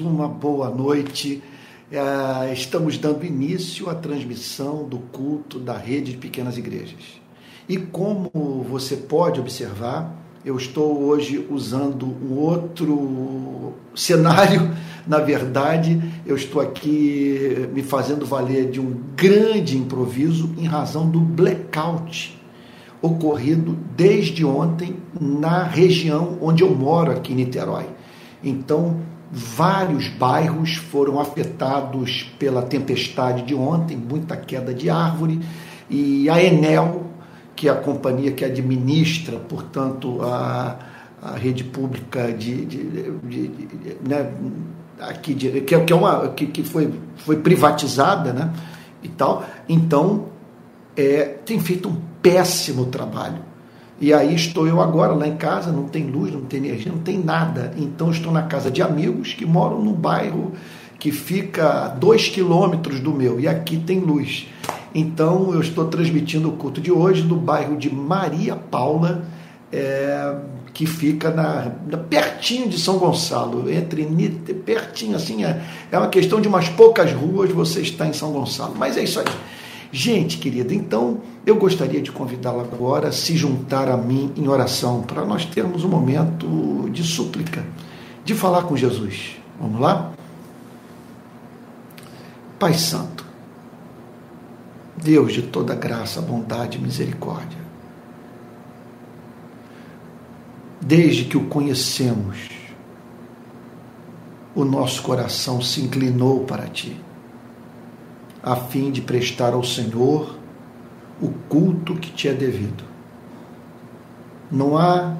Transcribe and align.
uma 0.00 0.28
boa 0.28 0.70
noite. 0.70 1.42
É, 1.90 2.52
estamos 2.52 2.96
dando 2.96 3.26
início 3.26 3.90
à 3.90 3.96
transmissão 3.96 4.84
do 4.84 4.98
culto 4.98 5.58
da 5.58 5.76
rede 5.76 6.12
de 6.12 6.18
pequenas 6.18 6.56
igrejas. 6.56 7.20
E 7.68 7.76
como 7.76 8.30
você 8.70 8.94
pode 8.96 9.40
observar, 9.40 10.14
eu 10.44 10.56
estou 10.56 11.02
hoje 11.02 11.44
usando 11.50 12.06
um 12.06 12.34
outro 12.38 13.74
cenário. 13.92 14.70
Na 15.04 15.18
verdade, 15.18 16.00
eu 16.24 16.36
estou 16.36 16.62
aqui 16.62 17.68
me 17.72 17.82
fazendo 17.82 18.24
valer 18.24 18.70
de 18.70 18.78
um 18.78 18.94
grande 19.16 19.76
improviso 19.76 20.54
em 20.56 20.64
razão 20.64 21.10
do 21.10 21.18
blackout 21.18 22.38
ocorrido 23.02 23.76
desde 23.96 24.44
ontem 24.44 24.96
na 25.20 25.64
região 25.64 26.38
onde 26.40 26.62
eu 26.62 26.72
moro, 26.72 27.10
aqui 27.10 27.32
em 27.32 27.36
Niterói. 27.36 27.86
Então, 28.44 29.00
Vários 29.30 30.08
bairros 30.08 30.76
foram 30.76 31.20
afetados 31.20 32.30
pela 32.38 32.62
tempestade 32.62 33.42
de 33.42 33.54
ontem, 33.54 33.96
muita 33.96 34.36
queda 34.36 34.72
de 34.72 34.88
árvore, 34.88 35.40
e 35.90 36.30
a 36.30 36.42
Enel, 36.42 37.06
que 37.54 37.68
é 37.68 37.70
a 37.70 37.76
companhia 37.76 38.32
que 38.32 38.44
administra, 38.44 39.38
portanto, 39.38 40.20
a, 40.22 40.78
a 41.20 41.32
rede 41.32 41.64
pública 41.64 42.32
de, 42.32 42.64
de, 42.64 42.84
de, 42.84 43.48
de 43.48 43.96
né, 44.08 44.32
aqui 45.00 45.34
de, 45.34 45.60
que, 45.60 45.78
que, 45.78 45.92
é 45.92 45.96
uma 45.96 46.28
que, 46.28 46.46
que 46.46 46.62
foi, 46.62 46.92
foi 47.16 47.36
privatizada, 47.36 48.32
né, 48.32 48.52
e 49.02 49.08
tal. 49.08 49.44
Então, 49.68 50.26
é, 50.96 51.24
tem 51.44 51.60
feito 51.60 51.88
um 51.88 51.96
péssimo 52.22 52.86
trabalho. 52.86 53.47
E 54.00 54.12
aí 54.12 54.34
estou 54.34 54.66
eu 54.66 54.80
agora 54.80 55.12
lá 55.12 55.26
em 55.26 55.36
casa, 55.36 55.72
não 55.72 55.84
tem 55.84 56.06
luz, 56.06 56.32
não 56.32 56.42
tem 56.42 56.60
energia, 56.60 56.92
não 56.92 57.00
tem 57.00 57.18
nada. 57.18 57.72
Então 57.76 58.10
estou 58.10 58.32
na 58.32 58.42
casa 58.42 58.70
de 58.70 58.80
amigos 58.80 59.34
que 59.34 59.44
moram 59.44 59.82
num 59.82 59.92
bairro 59.92 60.52
que 60.98 61.12
fica 61.12 61.84
a 61.84 61.88
dois 61.88 62.28
quilômetros 62.28 63.00
do 63.00 63.12
meu, 63.12 63.38
e 63.38 63.46
aqui 63.46 63.76
tem 63.76 64.00
luz. 64.00 64.46
Então 64.94 65.52
eu 65.52 65.60
estou 65.60 65.84
transmitindo 65.86 66.48
o 66.48 66.52
culto 66.52 66.80
de 66.80 66.90
hoje 66.90 67.22
do 67.22 67.36
bairro 67.36 67.76
de 67.76 67.92
Maria 67.92 68.56
Paula, 68.56 69.24
é, 69.72 70.34
que 70.74 70.86
fica 70.86 71.30
na, 71.30 71.72
na, 71.88 71.98
pertinho 71.98 72.68
de 72.68 72.78
São 72.78 72.98
Gonçalo, 72.98 73.70
entre 73.70 74.04
pertinho 74.54 75.16
assim, 75.16 75.44
é, 75.44 75.62
é 75.90 75.98
uma 75.98 76.08
questão 76.08 76.40
de 76.40 76.48
umas 76.48 76.68
poucas 76.68 77.12
ruas 77.12 77.50
você 77.50 77.80
está 77.80 78.06
em 78.06 78.12
São 78.12 78.32
Gonçalo. 78.32 78.74
Mas 78.76 78.96
é 78.96 79.04
isso 79.04 79.20
aí. 79.20 79.26
Gente 79.90 80.38
querida, 80.38 80.74
então 80.74 81.18
eu 81.48 81.56
gostaria 81.56 82.02
de 82.02 82.12
convidá-la 82.12 82.62
agora 82.62 83.08
a 83.08 83.12
se 83.12 83.34
juntar 83.34 83.88
a 83.88 83.96
mim 83.96 84.32
em 84.36 84.48
oração, 84.48 85.02
para 85.02 85.24
nós 85.24 85.46
termos 85.46 85.82
um 85.82 85.88
momento 85.88 86.90
de 86.92 87.02
súplica, 87.02 87.64
de 88.22 88.34
falar 88.34 88.64
com 88.64 88.76
Jesus. 88.76 89.36
Vamos 89.58 89.80
lá? 89.80 90.12
Pai 92.58 92.74
Santo, 92.74 93.24
Deus 94.94 95.32
de 95.32 95.40
toda 95.40 95.74
graça, 95.74 96.20
bondade 96.20 96.76
e 96.76 96.80
misericórdia, 96.80 97.58
desde 100.80 101.24
que 101.24 101.38
o 101.38 101.46
conhecemos, 101.46 102.50
o 104.54 104.64
nosso 104.66 105.02
coração 105.02 105.62
se 105.62 105.80
inclinou 105.80 106.44
para 106.44 106.66
Ti 106.66 107.00
a 108.42 108.54
fim 108.56 108.90
de 108.90 109.00
prestar 109.00 109.52
ao 109.52 109.64
Senhor 109.64 110.37
o 111.20 111.28
culto 111.48 111.94
que 111.94 112.10
te 112.10 112.28
é 112.28 112.34
devido. 112.34 112.84
Não 114.50 114.76
há 114.76 115.16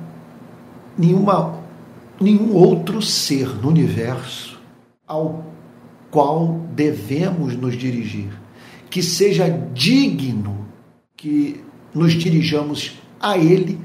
nenhuma, 0.96 1.60
nenhum 2.20 2.54
outro 2.54 3.02
ser 3.02 3.48
no 3.48 3.68
universo 3.68 4.58
ao 5.06 5.44
qual 6.10 6.60
devemos 6.74 7.56
nos 7.56 7.76
dirigir, 7.76 8.30
que 8.90 9.02
seja 9.02 9.48
digno 9.48 10.66
que 11.16 11.62
nos 11.94 12.12
dirijamos 12.12 12.98
a 13.20 13.36
Ele 13.36 13.78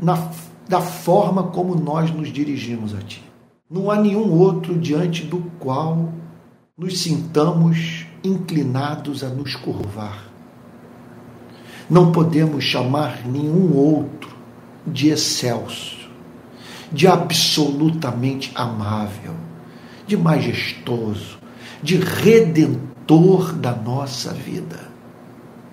na, 0.00 0.30
da 0.68 0.80
forma 0.80 1.44
como 1.44 1.74
nós 1.74 2.10
nos 2.10 2.30
dirigimos 2.32 2.94
a 2.94 2.98
Ti. 2.98 3.22
Não 3.70 3.90
há 3.90 3.98
nenhum 3.98 4.30
outro 4.30 4.78
diante 4.78 5.24
do 5.24 5.38
qual 5.58 6.12
nos 6.76 7.00
sintamos 7.00 8.06
inclinados 8.22 9.24
a 9.24 9.28
nos 9.28 9.56
curvar. 9.56 10.31
Não 11.88 12.12
podemos 12.12 12.64
chamar 12.64 13.26
nenhum 13.26 13.74
outro 13.74 14.30
de 14.86 15.08
excelso, 15.08 16.08
de 16.90 17.06
absolutamente 17.06 18.50
amável, 18.54 19.34
de 20.06 20.16
majestoso, 20.16 21.38
de 21.82 21.96
redentor 21.96 23.52
da 23.52 23.74
nossa 23.74 24.32
vida. 24.32 24.90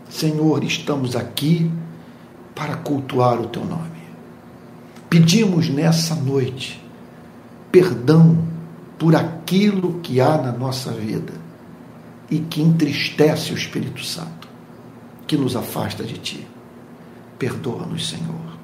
Senhor, 0.09 0.63
estamos 0.63 1.15
aqui 1.15 1.71
para 2.55 2.75
cultuar 2.77 3.39
o 3.39 3.47
teu 3.47 3.63
nome. 3.63 3.99
Pedimos 5.09 5.69
nessa 5.69 6.15
noite 6.15 6.83
perdão 7.71 8.37
por 8.97 9.15
aquilo 9.15 9.99
que 10.01 10.19
há 10.19 10.37
na 10.37 10.51
nossa 10.51 10.91
vida 10.91 11.33
e 12.29 12.39
que 12.39 12.61
entristece 12.61 13.51
o 13.51 13.55
Espírito 13.55 14.03
Santo, 14.03 14.38
que 15.29 15.37
nos 15.37 15.55
afasta 15.55 16.03
de 16.03 16.17
Ti. 16.17 16.47
Perdoa-nos, 17.37 18.09
Senhor. 18.09 18.57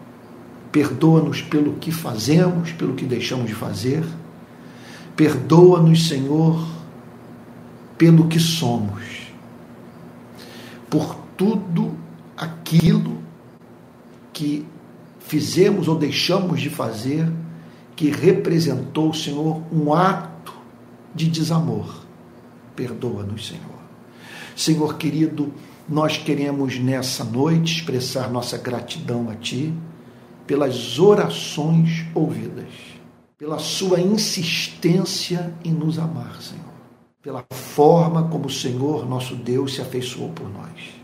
Perdoa-nos 0.72 1.44
pelo 1.44 1.74
que 1.74 1.92
fazemos, 1.92 2.72
pelo 2.72 2.96
que 2.96 3.06
deixamos 3.06 3.46
de 3.46 3.54
fazer. 3.54 4.04
Perdoa-nos, 5.16 6.08
Senhor, 6.08 6.68
pelo 8.00 8.28
que 8.28 8.40
somos. 8.40 9.04
Por 10.90 11.16
tudo 11.38 11.96
aquilo 12.36 13.20
que 14.34 14.66
fizemos 15.20 15.88
ou 15.88 15.96
deixamos 15.96 16.60
de 16.60 16.72
fazer 16.72 17.32
que 17.96 18.10
representou, 18.10 19.14
Senhor, 19.14 19.62
um 19.72 19.94
ato 19.94 20.52
de 21.14 21.28
desamor 21.30 22.06
Perdoa-nos, 22.76 23.48
Senhor. 23.48 23.64
Senhor 24.56 24.98
querido, 24.98 25.54
nós 25.88 26.18
queremos 26.18 26.80
nessa 26.80 27.24
noite 27.24 27.76
expressar 27.76 28.30
nossa 28.30 28.58
gratidão 28.58 29.30
a 29.30 29.36
Ti 29.36 29.74
pelas 30.48 31.00
orações 31.00 32.06
ouvidas, 32.14 32.70
pela 33.38 33.60
Sua 33.60 34.00
insistência 34.00 35.54
em 35.64 35.72
nos 35.72 36.00
amar, 36.00 36.42
Senhor, 36.42 36.64
pela 37.22 37.46
forma 37.52 38.24
como 38.30 38.48
o 38.48 38.52
Senhor, 38.52 39.08
nosso 39.08 39.36
Deus, 39.36 39.76
se 39.76 39.82
afeiçoou 39.82 40.30
por 40.30 40.50
nós. 40.50 40.96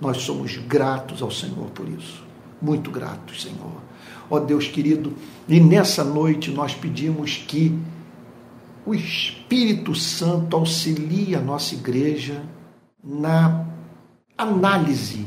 Nós 0.00 0.18
somos 0.18 0.56
gratos 0.56 1.22
ao 1.22 1.30
Senhor 1.30 1.70
por 1.70 1.88
isso, 1.88 2.22
muito 2.60 2.90
gratos, 2.90 3.42
Senhor. 3.42 3.82
Ó 4.28 4.38
Deus 4.38 4.68
querido, 4.68 5.14
e 5.48 5.60
nessa 5.60 6.04
noite 6.04 6.50
nós 6.50 6.74
pedimos 6.74 7.36
que 7.36 7.78
o 8.84 8.94
Espírito 8.94 9.94
Santo 9.94 10.56
auxilia 10.56 11.38
a 11.38 11.42
nossa 11.42 11.74
igreja 11.74 12.42
na 13.02 13.73
análise 14.36 15.26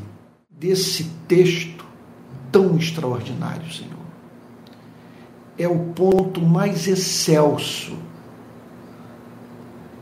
desse 0.50 1.06
texto 1.28 1.86
tão 2.52 2.78
extraordinário, 2.78 3.72
Senhor. 3.72 3.94
É 5.58 5.68
o 5.68 5.80
ponto 5.94 6.42
mais 6.42 6.88
excelso 6.88 7.98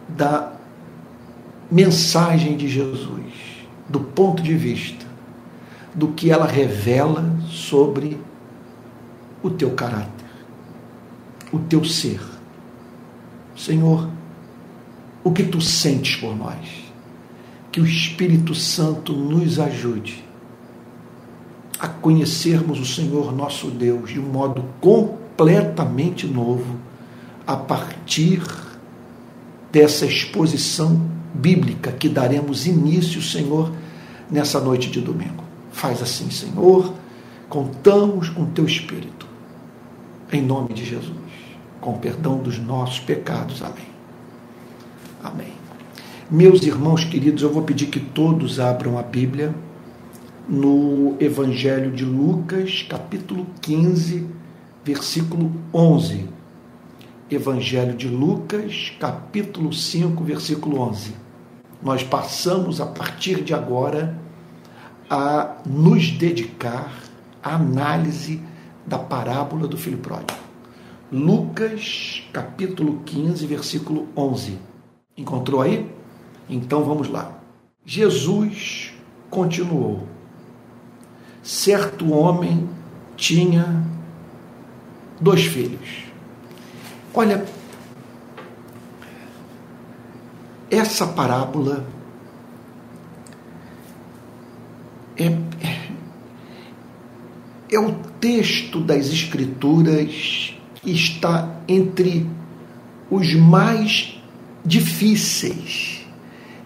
da 0.09 0.53
mensagem 1.71 2.55
de 2.55 2.67
Jesus, 2.67 3.33
do 3.89 3.99
ponto 3.99 4.43
de 4.43 4.53
vista 4.55 5.05
do 5.93 6.09
que 6.09 6.29
ela 6.29 6.45
revela 6.45 7.23
sobre 7.49 8.19
o 9.41 9.49
teu 9.49 9.72
caráter, 9.72 10.25
o 11.51 11.59
teu 11.59 11.83
ser 11.85 12.19
Senhor, 13.55 14.09
o 15.23 15.31
que 15.31 15.43
tu 15.43 15.61
sentes 15.61 16.17
por 16.17 16.35
nós. 16.35 16.84
Que 17.75 17.81
o 17.81 17.85
Espírito 17.85 18.55
Santo 18.55 19.11
nos 19.11 19.59
ajude 19.59 20.23
a 21.77 21.89
conhecermos 21.89 22.79
o 22.79 22.85
Senhor 22.85 23.35
nosso 23.35 23.69
Deus 23.69 24.11
de 24.11 24.17
um 24.17 24.23
modo 24.23 24.63
completamente 24.79 26.25
novo 26.25 26.77
a 27.45 27.57
partir 27.57 28.41
dessa 29.73 30.05
exposição 30.05 31.11
bíblica 31.33 31.91
que 31.91 32.07
daremos 32.07 32.66
início, 32.66 33.22
Senhor, 33.22 33.69
nessa 34.31 34.61
noite 34.61 34.89
de 34.89 35.01
domingo. 35.01 35.43
Faz 35.73 36.01
assim, 36.01 36.29
Senhor, 36.29 36.93
contamos 37.49 38.29
com 38.29 38.45
teu 38.45 38.66
Espírito. 38.66 39.27
Em 40.31 40.41
nome 40.41 40.73
de 40.73 40.85
Jesus 40.85 41.25
com 41.81 41.97
perdão 41.97 42.37
dos 42.37 42.57
nossos 42.57 43.01
pecados. 43.01 43.61
Amém. 43.61 43.89
Amém. 45.22 45.65
Meus 46.29 46.63
irmãos 46.63 47.03
queridos, 47.03 47.43
eu 47.43 47.53
vou 47.53 47.61
pedir 47.61 47.85
que 47.85 47.99
todos 47.99 48.59
abram 48.59 48.97
a 48.97 49.03
Bíblia 49.03 49.53
no 50.49 51.16
Evangelho 51.19 51.91
de 51.91 52.03
Lucas, 52.03 52.83
capítulo 52.89 53.45
15, 53.61 54.27
versículo 54.83 55.51
11. 55.72 56.27
Evangelho 57.29 57.95
de 57.95 58.07
Lucas, 58.07 58.91
capítulo 58.99 59.72
5, 59.72 60.23
versículo 60.23 60.79
11. 60.79 61.13
Nós 61.79 62.01
passamos 62.01 62.81
a 62.81 62.87
partir 62.87 63.43
de 63.43 63.53
agora 63.53 64.19
a 65.07 65.57
nos 65.63 66.09
dedicar 66.09 66.91
à 67.43 67.53
análise 67.53 68.41
da 68.83 68.97
parábola 68.97 69.67
do 69.67 69.77
filho 69.77 69.99
pródigo. 69.99 70.39
Lucas, 71.11 72.23
capítulo 72.33 73.01
15, 73.05 73.45
versículo 73.45 74.07
11. 74.17 74.57
Encontrou 75.16 75.61
aí? 75.61 75.95
Então 76.50 76.84
vamos 76.84 77.09
lá. 77.09 77.40
Jesus 77.86 78.94
continuou: 79.30 80.08
Certo 81.44 82.12
homem 82.12 82.70
tinha 83.16 83.84
dois 85.20 85.46
filhos. 85.46 86.06
Olha, 87.14 87.46
essa 90.70 91.08
parábola 91.08 91.86
é, 95.18 95.26
é, 95.26 95.90
é 97.72 97.80
o 97.80 97.94
texto 98.20 98.82
das 98.82 99.08
Escrituras 99.08 100.53
está 100.84 101.62
entre 101.68 102.30
os 103.09 103.34
mais 103.34 104.20
difíceis 104.66 105.95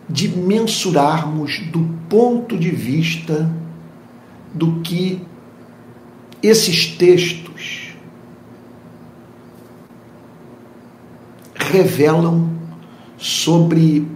de 0.10 0.28
mensurarmos 0.28 1.60
do 1.72 1.82
ponto 2.10 2.58
de 2.58 2.72
vista 2.72 3.50
do 4.54 4.82
que 4.82 5.22
esses 6.42 6.88
textos 6.88 7.94
revelam 11.54 12.50
sobre 13.18 14.08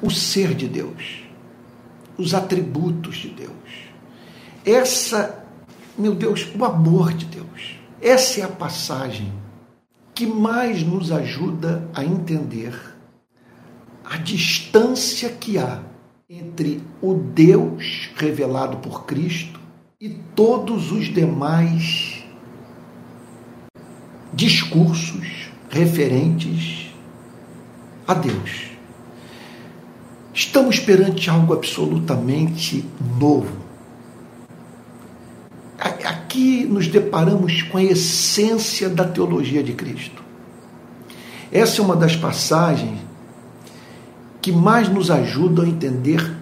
o 0.00 0.10
ser 0.10 0.54
de 0.54 0.66
Deus, 0.66 1.24
os 2.16 2.32
atributos 2.32 3.16
de 3.16 3.28
Deus. 3.28 3.50
Essa, 4.64 5.44
meu 5.98 6.14
Deus, 6.14 6.48
o 6.58 6.64
amor 6.64 7.12
de 7.12 7.26
Deus. 7.26 7.76
Essa 8.00 8.40
é 8.40 8.44
a 8.44 8.48
passagem 8.48 9.30
que 10.14 10.26
mais 10.26 10.82
nos 10.82 11.12
ajuda 11.12 11.86
a 11.94 12.02
entender 12.02 12.89
a 14.10 14.18
distância 14.18 15.30
que 15.30 15.56
há 15.56 15.80
entre 16.28 16.82
o 17.00 17.14
Deus 17.14 18.10
revelado 18.16 18.76
por 18.78 19.06
Cristo 19.06 19.58
e 19.98 20.10
todos 20.34 20.92
os 20.92 21.06
demais 21.06 22.22
discursos 24.34 25.50
referentes 25.70 26.92
a 28.06 28.12
Deus. 28.12 28.70
Estamos 30.34 30.78
perante 30.78 31.30
algo 31.30 31.54
absolutamente 31.54 32.84
novo 33.18 33.70
aqui 36.30 36.64
nos 36.64 36.86
deparamos 36.86 37.62
com 37.62 37.76
a 37.76 37.82
essência 37.82 38.88
da 38.88 39.04
teologia 39.04 39.62
de 39.62 39.72
Cristo. 39.72 40.22
Essa 41.50 41.82
é 41.82 41.84
uma 41.84 41.96
das 41.96 42.14
passagens 42.14 43.09
que 44.40 44.50
mais 44.50 44.88
nos 44.88 45.10
ajudam 45.10 45.64
a 45.64 45.68
entender 45.68 46.36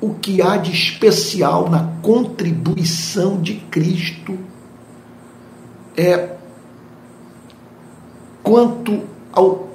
o 0.00 0.14
que 0.14 0.40
há 0.40 0.56
de 0.56 0.72
especial 0.72 1.68
na 1.68 1.92
contribuição 2.00 3.40
de 3.40 3.56
Cristo 3.70 4.38
é 5.96 6.36
quanto 8.42 9.02
ao, 9.32 9.68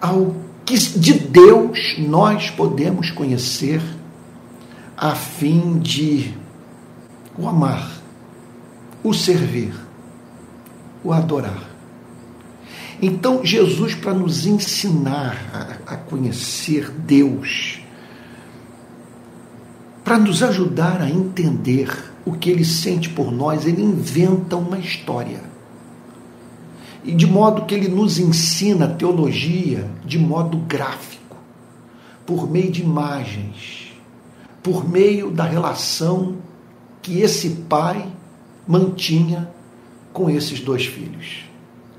ao 0.00 0.34
que 0.64 0.76
de 0.76 1.12
Deus 1.14 1.96
nós 1.98 2.50
podemos 2.50 3.10
conhecer 3.10 3.80
a 4.96 5.14
fim 5.14 5.78
de 5.78 6.34
o 7.38 7.48
amar, 7.48 7.88
o 9.04 9.14
servir, 9.14 9.72
o 11.04 11.12
adorar. 11.12 11.67
Então, 13.00 13.44
Jesus, 13.44 13.94
para 13.94 14.12
nos 14.12 14.44
ensinar 14.44 15.78
a, 15.86 15.94
a 15.94 15.96
conhecer 15.96 16.90
Deus, 16.90 17.80
para 20.02 20.18
nos 20.18 20.42
ajudar 20.42 21.00
a 21.00 21.08
entender 21.08 22.12
o 22.24 22.32
que 22.32 22.50
ele 22.50 22.64
sente 22.64 23.08
por 23.08 23.30
nós, 23.30 23.66
ele 23.66 23.82
inventa 23.82 24.56
uma 24.56 24.78
história. 24.78 25.40
E 27.04 27.14
de 27.14 27.26
modo 27.26 27.66
que 27.66 27.74
ele 27.74 27.88
nos 27.88 28.18
ensina 28.18 28.86
a 28.86 28.92
teologia 28.94 29.88
de 30.04 30.18
modo 30.18 30.58
gráfico, 30.58 31.36
por 32.26 32.50
meio 32.50 32.70
de 32.70 32.82
imagens, 32.82 33.92
por 34.60 34.88
meio 34.88 35.30
da 35.30 35.44
relação 35.44 36.36
que 37.00 37.20
esse 37.20 37.50
pai 37.68 38.06
mantinha 38.66 39.48
com 40.12 40.28
esses 40.28 40.58
dois 40.58 40.84
filhos. 40.84 41.44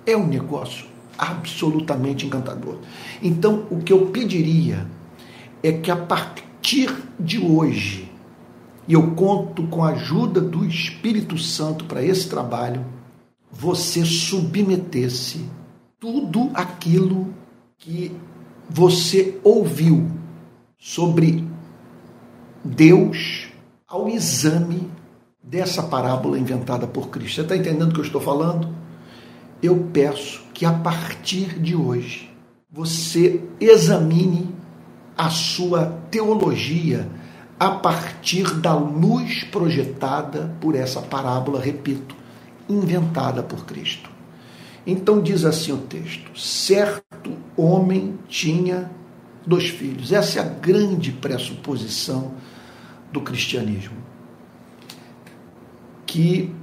É 0.06 0.18
um 0.18 0.28
negócio 0.28 0.89
absolutamente 1.20 2.26
encantador. 2.26 2.78
Então, 3.22 3.68
o 3.70 3.80
que 3.80 3.92
eu 3.92 4.08
pediria 4.08 4.88
é 5.62 5.74
que 5.74 5.92
a 5.92 5.96
partir 5.96 6.96
de 7.20 7.38
hoje, 7.38 8.10
e 8.88 8.94
eu 8.94 9.12
conto 9.12 9.64
com 9.68 9.84
a 9.84 9.90
ajuda 9.90 10.40
do 10.40 10.66
Espírito 10.66 11.38
Santo 11.38 11.86
para 11.86 12.02
esse 12.02 12.30
trabalho, 12.30 12.86
você 13.52 14.06
submetesse 14.06 15.46
tudo 16.00 16.50
aquilo 16.54 17.34
que 17.78 18.12
você 18.70 19.38
ouviu 19.44 20.08
sobre 20.78 21.46
Deus 22.64 23.50
ao 23.88 24.08
exame 24.08 24.90
dessa 25.44 25.84
parábola 25.84 26.38
inventada 26.38 26.88
por 26.88 27.10
Cristo. 27.10 27.36
Você 27.36 27.42
está 27.42 27.58
entendendo 27.58 27.90
o 27.90 27.94
que 27.94 28.00
eu 28.00 28.06
estou 28.06 28.22
falando? 28.22 28.79
Eu 29.62 29.90
peço 29.94 30.42
que 30.54 30.66
a 30.66 30.74
partir 30.74 31.60
de 31.60 31.76
hoje 31.76 32.30
você 32.72 33.42
examine 33.60 34.54
a 35.18 35.30
sua 35.30 35.86
teologia 36.10 37.10
a 37.60 37.72
partir 37.72 38.56
da 38.56 38.74
luz 38.74 39.44
projetada 39.44 40.56
por 40.62 40.76
essa 40.76 41.02
parábola, 41.02 41.60
repito, 41.60 42.16
inventada 42.70 43.44
por 43.44 43.66
Cristo. 43.66 44.10
Então 44.88 45.22
diz 45.22 45.44
assim 45.44 45.74
o 45.74 45.78
texto: 45.78 46.40
certo 46.40 47.34
homem 47.58 48.18
tinha 48.28 48.90
dois 49.46 49.68
filhos. 49.68 50.14
Essa 50.14 50.40
é 50.40 50.42
a 50.42 50.46
grande 50.46 51.12
pressuposição 51.12 52.34
do 53.12 53.22
cristianismo 53.22 53.98
que 56.06 56.54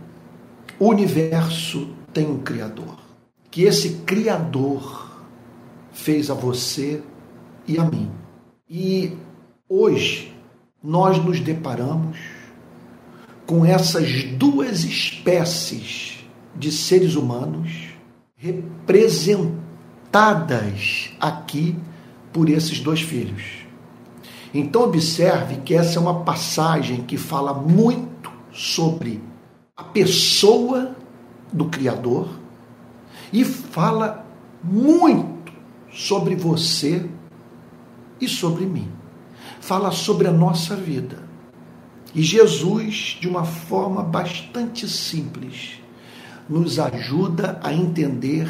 o 0.79 0.89
universo 0.89 1.96
tem 2.17 2.27
um 2.27 2.39
Criador, 2.39 2.97
que 3.51 3.65
esse 3.65 3.97
Criador 4.07 5.11
fez 5.93 6.31
a 6.31 6.35
você 6.35 7.03
e 7.69 7.79
a 7.79 7.85
mim. 7.85 8.11
E 8.71 9.13
hoje 9.69 10.35
nós 10.83 11.23
nos 11.23 11.41
deparamos 11.41 12.17
com 13.45 13.67
essas 13.67 14.25
duas 14.33 14.83
espécies 14.83 16.27
de 16.55 16.73
seres 16.73 17.17
humanos 17.17 17.91
representadas 18.35 21.11
aqui 21.21 21.77
por 22.33 22.49
esses 22.49 22.81
dois 22.81 23.03
filhos. 23.03 23.67
Então, 24.55 24.85
observe 24.85 25.57
que 25.57 25.75
essa 25.75 25.99
é 25.99 26.01
uma 26.01 26.25
passagem 26.25 27.03
que 27.03 27.19
fala 27.19 27.53
muito 27.53 28.33
sobre 28.51 29.23
a 29.77 29.85
pessoa 29.85 30.97
do 31.53 31.67
Criador 31.67 32.29
e 33.33 33.45
fala 33.45 34.27
muito 34.63 35.53
sobre 35.93 36.35
você 36.35 37.09
e 38.21 38.29
sobre 38.29 38.67
mim. 38.67 38.89
Fala 39.61 39.91
sobre 39.91 40.29
a 40.29 40.33
nossa 40.33 40.77
vida. 40.77 41.25
E 42.15 42.23
Jesus, 42.23 43.19
de 43.21 43.29
uma 43.29 43.45
forma 43.45 44.03
bastante 44.03 44.89
simples, 44.89 45.81
nos 46.49 46.79
ajuda 46.79 47.61
a 47.63 47.73
entender 47.73 48.49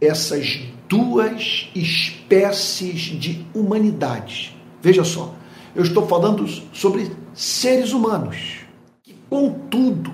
essas 0.00 0.58
duas 0.88 1.70
espécies 1.74 3.00
de 3.00 3.46
humanidade. 3.54 4.56
Veja 4.82 5.04
só, 5.04 5.34
eu 5.74 5.82
estou 5.82 6.06
falando 6.06 6.46
sobre 6.72 7.10
seres 7.34 7.92
humanos 7.92 8.58
que, 9.02 9.14
contudo, 9.28 10.12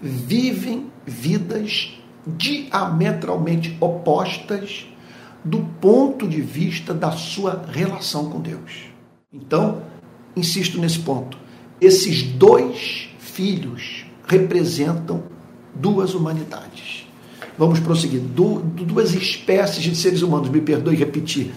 vivem 0.00 0.90
vidas 1.06 1.92
diametralmente 2.26 3.76
opostas 3.80 4.86
do 5.44 5.60
ponto 5.80 6.28
de 6.28 6.40
vista 6.40 6.92
da 6.92 7.12
sua 7.12 7.64
relação 7.72 8.28
com 8.28 8.40
Deus. 8.40 8.90
Então, 9.32 9.82
insisto 10.36 10.78
nesse 10.78 10.98
ponto. 10.98 11.38
Esses 11.80 12.22
dois 12.22 13.08
filhos 13.18 14.04
representam 14.26 15.22
duas 15.74 16.14
humanidades. 16.14 17.06
vamos 17.56 17.80
prosseguir. 17.80 18.20
Du, 18.20 18.60
duas 18.60 19.14
espécies 19.14 19.82
de 19.82 19.94
seres 19.94 20.22
humanos, 20.22 20.48
me 20.48 20.60
perdoe 20.60 20.96
repetir. 20.96 21.52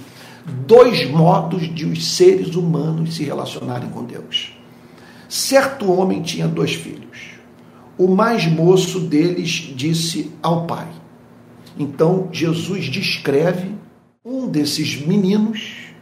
Dois 0.66 1.10
modos 1.10 1.74
de 1.74 1.86
os 1.86 2.16
seres 2.16 2.56
humanos 2.56 3.16
se 3.16 3.24
relacionarem 3.24 3.90
com 3.90 4.04
Deus. 4.04 4.54
Certo 5.30 5.92
homem 5.92 6.22
tinha 6.22 6.48
dois 6.48 6.74
filhos. 6.74 7.33
O 7.98 8.08
mais 8.08 8.48
moço 8.48 9.00
deles 9.00 9.72
disse 9.76 10.32
ao 10.42 10.66
pai. 10.66 10.88
Então 11.78 12.30
Jesus 12.32 12.86
descreve 12.86 13.72
um 14.26 14.48
desses 14.48 14.96
meninos 15.06 15.94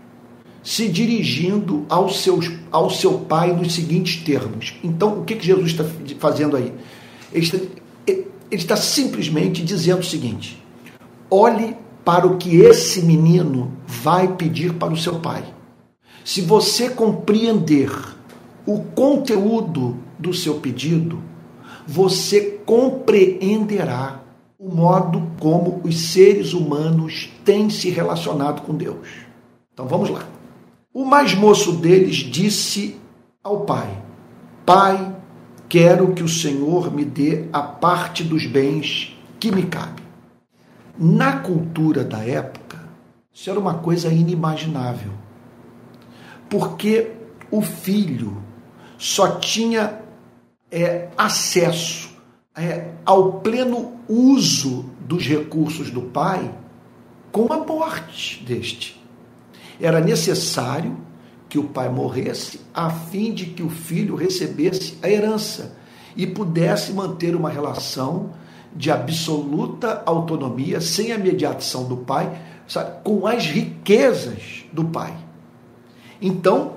se 0.64 0.88
dirigindo 0.88 1.86
ao, 1.90 2.10
seus, 2.10 2.52
ao 2.72 2.90
seu 2.90 3.20
pai 3.20 3.54
nos 3.54 3.74
seguintes 3.74 4.24
termos. 4.24 4.76
Então, 4.84 5.20
o 5.20 5.26
que, 5.26 5.36
que 5.36 5.46
Jesus 5.46 5.72
está 5.72 5.86
fazendo 6.20 6.56
aí? 6.56 6.72
Ele 7.34 7.44
está, 7.44 7.58
ele 8.06 8.28
está 8.52 8.76
simplesmente 8.76 9.64
dizendo 9.64 10.02
o 10.02 10.06
seguinte: 10.06 10.62
olhe 11.30 11.76
para 12.06 12.28
o 12.28 12.38
que 12.38 12.58
esse 12.58 13.02
menino 13.02 13.72
vai 13.86 14.36
pedir 14.36 14.74
para 14.74 14.94
o 14.94 14.98
seu 14.98 15.20
pai. 15.20 15.44
Se 16.24 16.42
você 16.42 16.90
compreender 16.90 17.92
o 18.66 18.80
conteúdo 18.80 19.98
do 20.20 20.34
seu 20.34 20.56
pedido, 20.56 21.22
você 21.92 22.62
compreenderá 22.66 24.22
o 24.58 24.74
modo 24.74 25.30
como 25.42 25.82
os 25.84 26.14
seres 26.14 26.54
humanos 26.54 27.30
têm 27.44 27.70
se 27.70 27.90
relacionado 27.90 28.62
com 28.62 28.74
Deus. 28.74 29.10
Então 29.74 29.86
vamos 29.88 30.10
lá. 30.10 30.26
O 30.94 31.04
mais 31.04 31.34
moço 31.34 31.74
deles 31.74 32.16
disse 32.16 32.96
ao 33.44 33.66
pai: 33.66 34.02
Pai, 34.66 35.14
quero 35.68 36.14
que 36.14 36.24
o 36.24 36.30
Senhor 36.30 36.94
me 36.94 37.04
dê 37.04 37.50
a 37.52 37.62
parte 37.62 38.24
dos 38.24 38.46
bens 38.46 39.14
que 39.38 39.52
me 39.52 39.64
cabe. 39.64 40.02
Na 40.98 41.40
cultura 41.40 42.06
da 42.06 42.24
época, 42.24 42.86
isso 43.34 43.50
era 43.50 43.60
uma 43.60 43.74
coisa 43.74 44.08
inimaginável. 44.08 45.12
Porque 46.50 47.12
o 47.50 47.62
filho 47.62 48.42
só 48.98 49.40
tinha 49.40 50.01
é, 50.72 51.10
acesso 51.18 52.12
é, 52.56 52.92
ao 53.06 53.34
pleno 53.42 54.00
uso 54.08 54.86
dos 55.02 55.28
recursos 55.28 55.90
do 55.90 56.02
pai 56.02 56.54
com 57.32 57.52
a 57.52 57.58
morte 57.58 58.44
deste. 58.44 59.02
Era 59.80 60.00
necessário 60.00 60.98
que 61.50 61.60
o 61.60 61.66
pai 61.66 61.90
morresse 61.90 62.62
a 62.74 62.90
fim 62.90 63.34
de 63.34 63.48
que 63.48 63.64
o 63.64 63.70
filho 63.70 64.16
recebesse 64.16 64.98
a 65.02 65.10
herança 65.10 65.78
e 66.16 66.26
pudesse 66.26 66.94
manter 66.94 67.36
uma 67.36 67.50
relação 67.50 68.32
de 68.74 68.90
absoluta 68.90 70.02
autonomia, 70.06 70.80
sem 70.80 71.12
a 71.12 71.18
mediação 71.18 71.86
do 71.86 71.98
pai, 71.98 72.42
sabe, 72.68 73.04
com 73.04 73.28
as 73.28 73.46
riquezas 73.46 74.66
do 74.72 74.86
pai. 74.86 75.14
Então, 76.22 76.76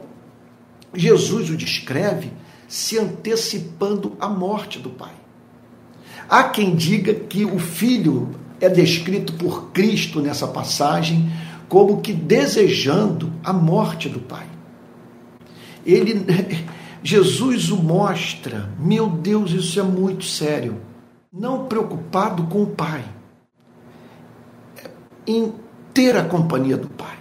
Jesus 0.93 1.51
o 1.51 1.57
descreve 1.57 2.33
se 2.69 2.99
antecipando 2.99 4.17
à 4.21 4.29
morte 4.29 4.79
do 4.79 4.91
pai. 4.91 5.15
Há 6.29 6.45
quem 6.45 6.75
diga 6.75 7.15
que 7.15 7.45
o 7.45 7.59
filho 7.59 8.35
é 8.61 8.69
descrito 8.69 9.35
por 9.35 9.71
Cristo 9.73 10.21
nessa 10.21 10.49
passagem 10.49 11.31
como 11.69 12.01
que 12.01 12.13
desejando 12.13 13.33
a 13.43 13.53
morte 13.53 14.09
do 14.09 14.21
pai. 14.21 14.47
Ele 15.85 16.15
Jesus 17.03 17.71
o 17.71 17.77
mostra, 17.77 18.71
meu 18.79 19.11
Deus, 19.11 19.51
isso 19.51 19.79
é 19.79 19.83
muito 19.83 20.25
sério. 20.25 20.81
Não 21.31 21.67
preocupado 21.67 22.45
com 22.45 22.63
o 22.63 22.67
pai, 22.69 23.05
em 25.27 25.53
ter 25.93 26.17
a 26.17 26.25
companhia 26.25 26.77
do 26.79 26.89
pai, 26.89 27.19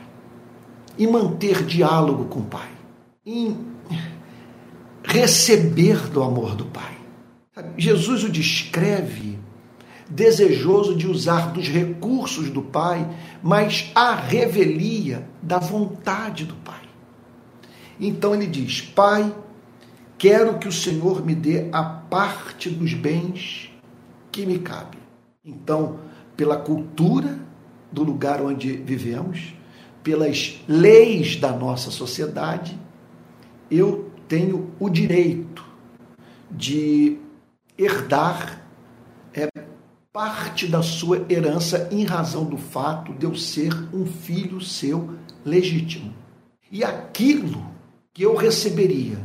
em 0.98 1.08
manter 1.08 1.66
diálogo 1.66 2.26
com 2.26 2.40
o 2.40 2.46
pai, 2.46 2.70
em 3.26 3.73
receber 5.14 6.10
do 6.10 6.24
amor 6.24 6.56
do 6.56 6.66
pai. 6.66 6.98
Jesus 7.78 8.24
o 8.24 8.30
descreve 8.30 9.38
desejoso 10.10 10.96
de 10.96 11.08
usar 11.08 11.54
dos 11.54 11.68
recursos 11.68 12.50
do 12.50 12.64
Pai, 12.64 13.08
mas 13.42 13.92
a 13.94 14.16
revelia 14.16 15.28
da 15.42 15.60
vontade 15.60 16.46
do 16.46 16.56
Pai. 16.56 16.82
Então 18.00 18.34
ele 18.34 18.48
diz: 18.48 18.82
Pai, 18.82 19.34
quero 20.18 20.58
que 20.58 20.68
o 20.68 20.72
Senhor 20.72 21.24
me 21.24 21.36
dê 21.36 21.70
a 21.72 21.84
parte 21.84 22.70
dos 22.70 22.94
bens 22.94 23.72
que 24.32 24.46
me 24.48 24.58
cabe. 24.58 24.98
Então, 25.46 26.00
pela 26.36 26.58
cultura 26.58 27.40
do 27.92 28.04
lugar 28.04 28.42
onde 28.42 28.78
vivemos, 28.78 29.54
pelas 30.02 30.60
leis 30.68 31.36
da 31.36 31.52
nossa 31.52 31.92
sociedade, 31.92 32.78
eu 33.70 34.13
tenho 34.34 34.72
o 34.80 34.90
direito 34.90 35.64
de 36.50 37.20
herdar 37.78 38.64
é, 39.32 39.48
parte 40.12 40.66
da 40.66 40.82
sua 40.82 41.24
herança 41.30 41.88
em 41.92 42.04
razão 42.04 42.44
do 42.44 42.58
fato 42.58 43.14
de 43.14 43.28
eu 43.28 43.36
ser 43.36 43.72
um 43.94 44.08
filho 44.08 44.60
seu 44.60 45.12
legítimo. 45.46 46.12
E 46.72 46.84
aquilo 46.84 47.64
que 48.12 48.24
eu 48.24 48.36
receberia 48.36 49.20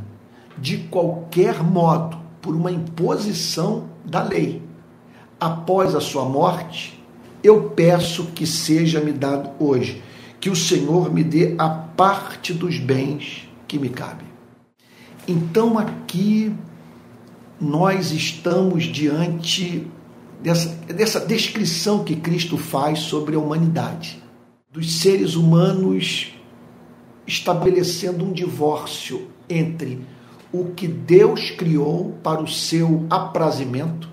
de 0.59 0.77
qualquer 0.77 1.63
modo 1.63 2.21
por 2.43 2.55
uma 2.55 2.71
imposição 2.71 3.89
da 4.05 4.23
lei 4.23 4.63
após 5.41 5.95
a 5.95 6.03
sua 6.03 6.27
morte, 6.27 7.03
eu 7.43 7.71
peço 7.71 8.27
que 8.33 8.47
seja 8.47 9.01
me 9.01 9.13
dado 9.13 9.53
hoje, 9.59 10.03
que 10.39 10.51
o 10.51 10.57
Senhor 10.57 11.11
me 11.11 11.25
dê 11.25 11.55
a 11.57 11.67
parte 11.71 12.53
dos 12.53 12.79
bens 12.79 13.49
que 13.67 13.79
me 13.79 13.89
cabe. 13.89 14.28
Então 15.29 15.79
aqui 15.79 16.51
nós 17.61 18.13
estamos 18.13 18.85
diante 18.85 19.87
dessa, 20.43 20.71
dessa 20.87 21.21
descrição 21.21 22.03
que 22.03 22.17
Cristo 22.17 22.57
faz 22.57 23.01
sobre 23.01 23.37
a 23.37 23.39
humanidade, 23.39 24.23
dos 24.73 25.01
seres 25.01 25.35
humanos 25.35 26.33
estabelecendo 27.27 28.25
um 28.25 28.33
divórcio 28.33 29.29
entre 29.51 30.01
o 30.51 30.73
que 30.73 30.89
Deus 30.89 31.51
criou 31.51 32.19
para 32.23 32.43
o 32.43 32.49
seu 32.49 33.07
aprazimento, 33.11 34.09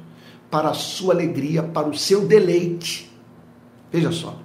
para 0.52 0.72
a 0.72 0.74
sua 0.74 1.14
alegria, 1.14 1.64
para 1.64 1.88
o 1.88 1.98
seu 1.98 2.28
deleite. 2.28 3.10
Veja 3.90 4.12
só, 4.12 4.38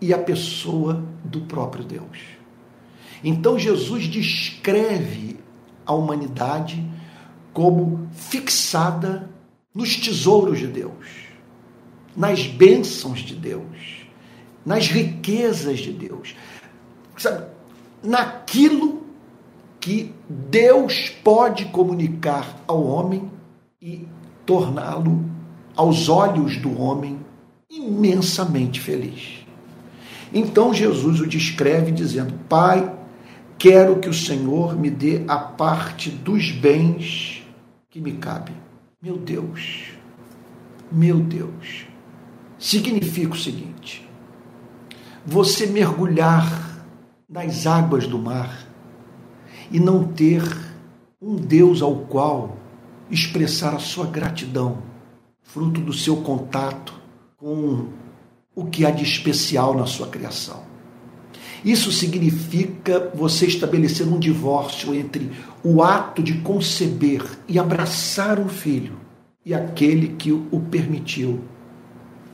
e 0.00 0.12
a 0.12 0.18
pessoa 0.18 1.04
do 1.24 1.42
próprio 1.42 1.84
Deus. 1.84 2.18
Então 3.22 3.56
Jesus 3.56 4.04
descreve 4.04 5.38
a 5.90 5.92
humanidade 5.92 6.88
como 7.52 8.08
fixada 8.12 9.28
nos 9.74 9.96
tesouros 9.96 10.60
de 10.60 10.68
Deus, 10.68 11.06
nas 12.16 12.46
bênçãos 12.46 13.18
de 13.18 13.34
Deus, 13.34 14.06
nas 14.64 14.86
riquezas 14.86 15.80
de 15.80 15.92
Deus, 15.92 16.36
sabe, 17.16 17.44
naquilo 18.04 19.02
que 19.80 20.14
Deus 20.28 21.08
pode 21.24 21.64
comunicar 21.66 22.62
ao 22.68 22.84
homem 22.84 23.28
e 23.82 24.06
torná-lo, 24.46 25.24
aos 25.74 26.08
olhos 26.08 26.56
do 26.56 26.80
homem, 26.80 27.18
imensamente 27.68 28.80
feliz. 28.80 29.44
Então 30.32 30.72
Jesus 30.72 31.20
o 31.20 31.26
descreve 31.26 31.90
dizendo: 31.90 32.34
Pai, 32.48 32.99
quero 33.60 34.00
que 34.00 34.08
o 34.08 34.14
Senhor 34.14 34.74
me 34.74 34.88
dê 34.88 35.22
a 35.28 35.36
parte 35.36 36.08
dos 36.08 36.50
bens 36.50 37.46
que 37.90 38.00
me 38.00 38.12
cabe. 38.12 38.52
Meu 39.02 39.18
Deus, 39.18 39.90
meu 40.90 41.20
Deus, 41.20 41.86
significa 42.58 43.34
o 43.34 43.38
seguinte: 43.38 44.08
você 45.26 45.66
mergulhar 45.66 46.86
nas 47.28 47.66
águas 47.66 48.06
do 48.06 48.18
mar 48.18 48.66
e 49.70 49.78
não 49.78 50.04
ter 50.04 50.42
um 51.20 51.36
Deus 51.36 51.82
ao 51.82 51.94
qual 51.96 52.56
expressar 53.10 53.74
a 53.74 53.78
sua 53.78 54.06
gratidão, 54.06 54.78
fruto 55.42 55.82
do 55.82 55.92
seu 55.92 56.16
contato 56.22 56.94
com 57.36 57.88
o 58.54 58.64
que 58.64 58.86
há 58.86 58.90
de 58.90 59.04
especial 59.04 59.74
na 59.74 59.84
sua 59.84 60.08
criação. 60.08 60.69
Isso 61.64 61.92
significa 61.92 63.10
você 63.14 63.46
estabelecer 63.46 64.06
um 64.06 64.18
divórcio 64.18 64.94
entre 64.94 65.30
o 65.62 65.82
ato 65.82 66.22
de 66.22 66.34
conceber 66.38 67.22
e 67.46 67.58
abraçar 67.58 68.38
um 68.38 68.48
filho 68.48 68.98
e 69.44 69.52
aquele 69.52 70.08
que 70.16 70.32
o 70.32 70.66
permitiu 70.70 71.40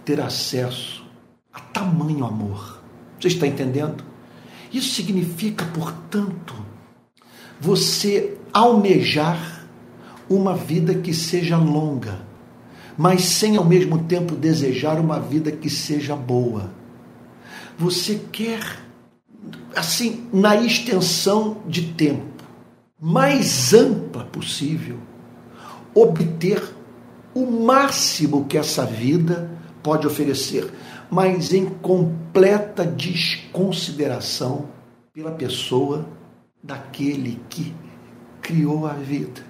ter 0.05 0.21
acesso 0.21 1.05
a 1.53 1.61
tamanho 1.61 2.25
amor. 2.25 2.83
Você 3.21 3.29
está 3.29 3.47
entendendo? 3.47 4.05
Isso 4.73 4.95
significa, 4.95 5.65
portanto, 5.67 6.55
você 7.61 8.37
almejar 8.53 9.67
uma 10.29 10.55
vida 10.55 10.95
que 10.95 11.15
seja 11.15 11.57
longa, 11.57 12.21
mas 12.97 13.23
sem 13.23 13.57
ao 13.57 13.65
mesmo 13.65 14.05
tempo 14.05 14.35
desejar 14.35 14.99
uma 14.99 15.19
vida 15.19 15.51
que 15.51 15.71
seja 15.71 16.15
boa. 16.15 16.71
Você 17.79 18.21
quer, 18.33 18.86
assim, 19.75 20.27
na 20.33 20.57
extensão 20.57 21.59
de 21.67 21.93
tempo 21.93 22.37
mais 23.01 23.75
ampla 23.75 24.25
possível, 24.25 24.99
obter 25.95 26.63
o 27.35 27.47
máximo 27.51 28.47
que 28.47 28.57
essa 28.57 28.87
vida 28.87 29.51
pode 29.83 30.07
oferecer, 30.07 30.73
mas 31.11 31.53
em 31.53 31.67
completa 31.67 32.85
desconsideração 32.87 34.71
pela 35.13 35.31
pessoa 35.31 36.09
daquele 36.63 37.41
que 37.49 37.75
criou 38.41 38.87
a 38.87 38.95
vida, 38.95 39.43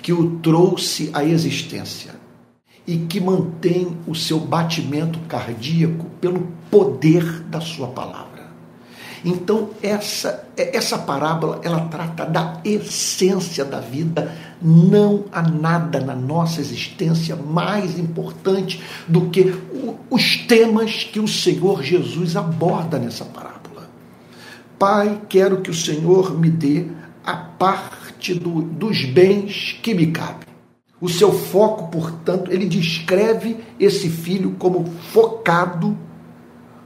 que 0.00 0.12
o 0.12 0.38
trouxe 0.38 1.10
à 1.12 1.24
existência 1.24 2.14
e 2.86 2.98
que 2.98 3.20
mantém 3.20 3.96
o 4.06 4.14
seu 4.14 4.38
batimento 4.38 5.18
cardíaco 5.28 6.06
pelo 6.20 6.46
poder 6.70 7.40
da 7.42 7.60
sua 7.60 7.88
palavra. 7.88 8.25
Então 9.26 9.70
essa 9.82 10.46
essa 10.56 10.96
parábola 10.96 11.60
ela 11.64 11.80
trata 11.88 12.24
da 12.24 12.60
essência 12.64 13.64
da 13.64 13.80
vida. 13.80 14.32
Não 14.62 15.24
há 15.32 15.42
nada 15.42 15.98
na 15.98 16.14
nossa 16.14 16.60
existência 16.60 17.34
mais 17.34 17.98
importante 17.98 18.80
do 19.08 19.28
que 19.28 19.52
os 20.08 20.36
temas 20.36 21.02
que 21.02 21.18
o 21.18 21.26
Senhor 21.26 21.82
Jesus 21.82 22.36
aborda 22.36 23.00
nessa 23.00 23.24
parábola. 23.24 23.90
Pai, 24.78 25.20
quero 25.28 25.60
que 25.60 25.70
o 25.70 25.74
Senhor 25.74 26.38
me 26.38 26.48
dê 26.48 26.86
a 27.24 27.34
parte 27.34 28.32
do, 28.32 28.62
dos 28.62 29.04
bens 29.04 29.76
que 29.82 29.92
me 29.92 30.06
cabem. 30.06 30.46
O 31.00 31.08
seu 31.08 31.32
foco, 31.32 31.88
portanto, 31.88 32.52
ele 32.52 32.66
descreve 32.66 33.56
esse 33.78 34.08
filho 34.08 34.54
como 34.56 34.84
focado 35.12 35.98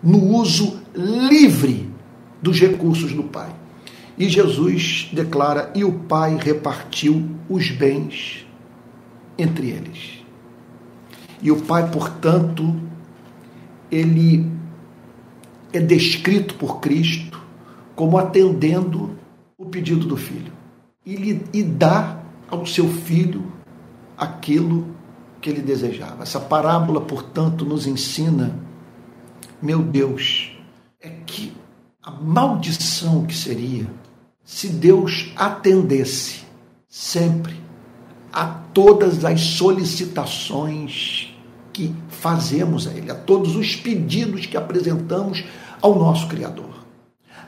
no 0.02 0.36
uso 0.36 0.80
livre 0.94 1.89
dos 2.42 2.60
recursos 2.60 3.12
do 3.12 3.24
pai. 3.24 3.50
E 4.16 4.28
Jesus 4.28 5.08
declara: 5.12 5.70
e 5.74 5.84
o 5.84 5.92
pai 5.92 6.36
repartiu 6.36 7.28
os 7.48 7.70
bens 7.70 8.46
entre 9.38 9.70
eles. 9.70 10.20
E 11.42 11.50
o 11.50 11.62
pai, 11.62 11.90
portanto, 11.90 12.78
ele 13.90 14.50
é 15.72 15.80
descrito 15.80 16.54
por 16.54 16.80
Cristo 16.80 17.40
como 17.94 18.18
atendendo 18.18 19.16
o 19.56 19.66
pedido 19.66 20.06
do 20.06 20.16
filho 20.16 20.52
e, 21.04 21.16
lhe, 21.16 21.42
e 21.52 21.62
dá 21.62 22.20
ao 22.48 22.66
seu 22.66 22.88
filho 22.88 23.50
aquilo 24.16 24.86
que 25.40 25.48
ele 25.48 25.62
desejava. 25.62 26.22
Essa 26.22 26.40
parábola, 26.40 27.00
portanto, 27.00 27.64
nos 27.64 27.86
ensina, 27.86 28.54
meu 29.62 29.82
Deus, 29.82 30.49
maldição 32.20 33.24
que 33.24 33.34
seria 33.34 33.86
se 34.44 34.68
Deus 34.68 35.32
atendesse 35.36 36.40
sempre 36.88 37.54
a 38.32 38.46
todas 38.46 39.24
as 39.24 39.40
solicitações 39.40 41.34
que 41.72 41.94
fazemos 42.08 42.86
a 42.86 42.92
Ele, 42.92 43.10
a 43.10 43.14
todos 43.14 43.56
os 43.56 43.74
pedidos 43.74 44.46
que 44.46 44.56
apresentamos 44.56 45.44
ao 45.80 45.98
nosso 45.98 46.28
Criador. 46.28 46.84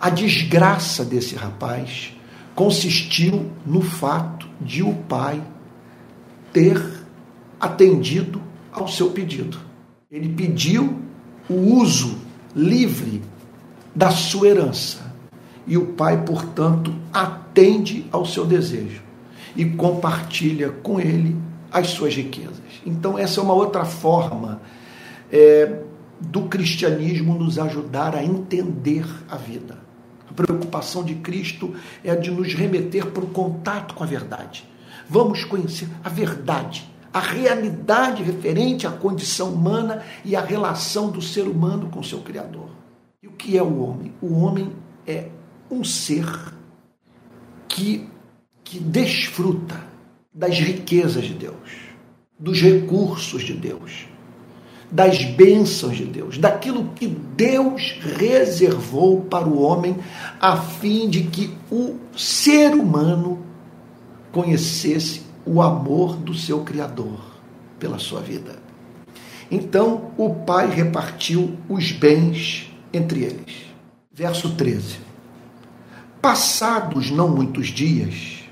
A 0.01 0.09
desgraça 0.11 1.05
desse 1.05 1.35
rapaz 1.35 2.13
consistiu 2.55 3.51
no 3.67 3.83
fato 3.83 4.49
de 4.61 4.83
o 4.83 4.95
pai 4.95 5.43
ter 6.53 6.81
atendido 7.61 8.41
ao 8.73 8.89
seu 8.89 9.11
pedido. 9.11 9.59
Ele 10.11 10.29
pediu 10.29 11.01
o 11.49 11.55
uso 11.55 12.17
livre 12.55 13.23
da 13.95 14.11
sua 14.11 14.49
herança. 14.49 15.13
E 15.67 15.77
o 15.77 15.87
pai, 15.87 16.25
portanto, 16.25 16.93
atende 17.13 18.07
ao 18.11 18.27
seu 18.27 18.45
desejo 18.45 19.03
e 19.55 19.65
compartilha 19.65 20.71
com 20.71 20.99
ele 20.99 21.37
as 21.71 21.91
suas 21.91 22.15
riquezas. 22.15 22.61
Então, 22.85 23.19
essa 23.19 23.41
é 23.41 23.43
uma 23.43 23.55
outra 23.55 23.85
forma 23.85 24.61
é, 25.31 25.81
do 26.21 26.43
cristianismo 26.43 27.35
nos 27.35 27.59
ajudar 27.59 28.17
a 28.17 28.25
entender 28.25 29.07
a 29.31 29.37
vida. 29.37 29.79
A 30.29 30.33
preocupação 30.33 31.05
de 31.05 31.15
Cristo 31.17 31.75
é 32.03 32.11
a 32.11 32.17
de 32.17 32.31
nos 32.31 32.55
remeter 32.55 33.07
para 33.07 33.23
o 33.23 33.29
contato 33.29 33.95
com 33.95 34.03
a 34.03 34.07
verdade. 34.07 34.67
Vamos 35.09 35.45
conhecer 35.45 35.89
a 36.03 36.09
verdade, 36.09 36.91
a 37.13 37.21
realidade 37.21 38.23
referente 38.23 38.87
à 38.87 38.91
condição 38.91 39.51
humana 39.51 40.03
e 40.25 40.35
à 40.35 40.41
relação 40.41 41.11
do 41.11 41.21
ser 41.21 41.43
humano 41.43 41.89
com 41.91 42.03
seu 42.03 42.21
Criador 42.21 42.82
que 43.43 43.59
é 43.59 43.63
o 43.63 43.83
homem? 43.83 44.13
O 44.23 44.35
homem 44.35 44.73
é 45.05 45.27
um 45.69 45.83
ser 45.83 46.25
que, 47.67 48.09
que 48.63 48.79
desfruta 48.79 49.85
das 50.33 50.61
riquezas 50.61 51.25
de 51.25 51.35
Deus, 51.35 51.57
dos 52.39 52.63
recursos 52.63 53.43
de 53.43 53.55
Deus, 53.55 54.07
das 54.89 55.25
bênçãos 55.25 55.97
de 55.97 56.05
Deus, 56.05 56.39
daquilo 56.39 56.93
que 56.95 57.09
Deus 57.09 57.99
reservou 58.17 59.23
para 59.23 59.49
o 59.49 59.61
homem, 59.61 59.97
a 60.41 60.57
fim 60.57 61.11
de 61.11 61.25
que 61.25 61.53
o 61.69 61.99
ser 62.17 62.75
humano 62.75 63.45
conhecesse 64.31 65.23
o 65.45 65.61
amor 65.61 66.15
do 66.15 66.33
seu 66.33 66.61
Criador 66.61 67.19
pela 67.77 67.99
sua 67.99 68.21
vida. 68.21 68.63
Então 69.51 70.13
o 70.17 70.33
pai 70.33 70.71
repartiu 70.71 71.59
os 71.69 71.91
bens 71.91 72.72
entre 72.93 73.23
eles. 73.23 73.67
Verso 74.13 74.55
13. 74.55 74.99
Passados 76.21 77.11
não 77.11 77.29
muitos 77.29 77.69
dias, 77.69 78.43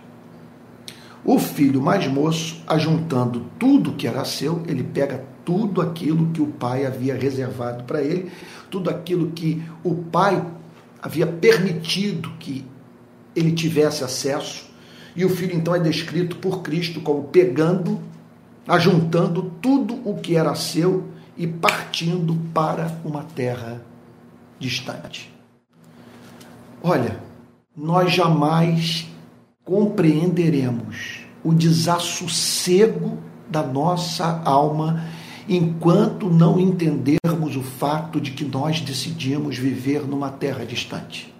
o 1.25 1.39
filho 1.39 1.83
mais 1.83 2.07
moço, 2.07 2.63
ajuntando 2.67 3.47
tudo 3.59 3.93
que 3.93 4.07
era 4.07 4.25
seu, 4.25 4.63
ele 4.67 4.83
pega 4.83 5.23
tudo 5.45 5.81
aquilo 5.83 6.31
que 6.33 6.41
o 6.41 6.47
pai 6.47 6.87
havia 6.87 7.15
reservado 7.15 7.85
para 7.85 8.03
ele, 8.03 8.31
tudo 8.71 8.89
aquilo 8.89 9.31
que 9.33 9.63
o 9.85 9.95
pai 9.95 10.45
havia 11.03 11.27
permitido 11.27 12.31
que 12.39 12.65
ele 13.37 13.53
tivesse 13.53 14.03
acesso, 14.03 14.69
e 15.15 15.25
o 15.25 15.29
filho 15.29 15.55
então 15.55 15.75
é 15.75 15.79
descrito 15.79 16.37
por 16.37 16.63
Cristo 16.63 17.01
como 17.01 17.25
pegando, 17.25 18.01
ajuntando 18.67 19.53
tudo 19.61 20.01
o 20.05 20.17
que 20.17 20.37
era 20.37 20.55
seu 20.55 21.09
e 21.37 21.47
partindo 21.47 22.35
para 22.55 22.99
uma 23.05 23.23
terra 23.23 23.83
distante. 24.61 25.33
Olha, 26.83 27.19
nós 27.77 28.13
jamais 28.13 29.07
compreenderemos 29.65 31.21
o 31.43 31.55
desassossego 31.55 33.19
da 33.49 33.63
nossa 33.63 34.43
alma 34.45 35.05
enquanto 35.49 36.31
não 36.31 36.61
entendermos 36.61 37.57
o 37.57 37.63
fato 37.63 38.21
de 38.21 38.31
que 38.31 38.45
nós 38.45 38.81
decidimos 38.81 39.59
viver 39.59 40.03
numa 40.03 40.31
terra 40.31 40.65
distante. 40.65 41.35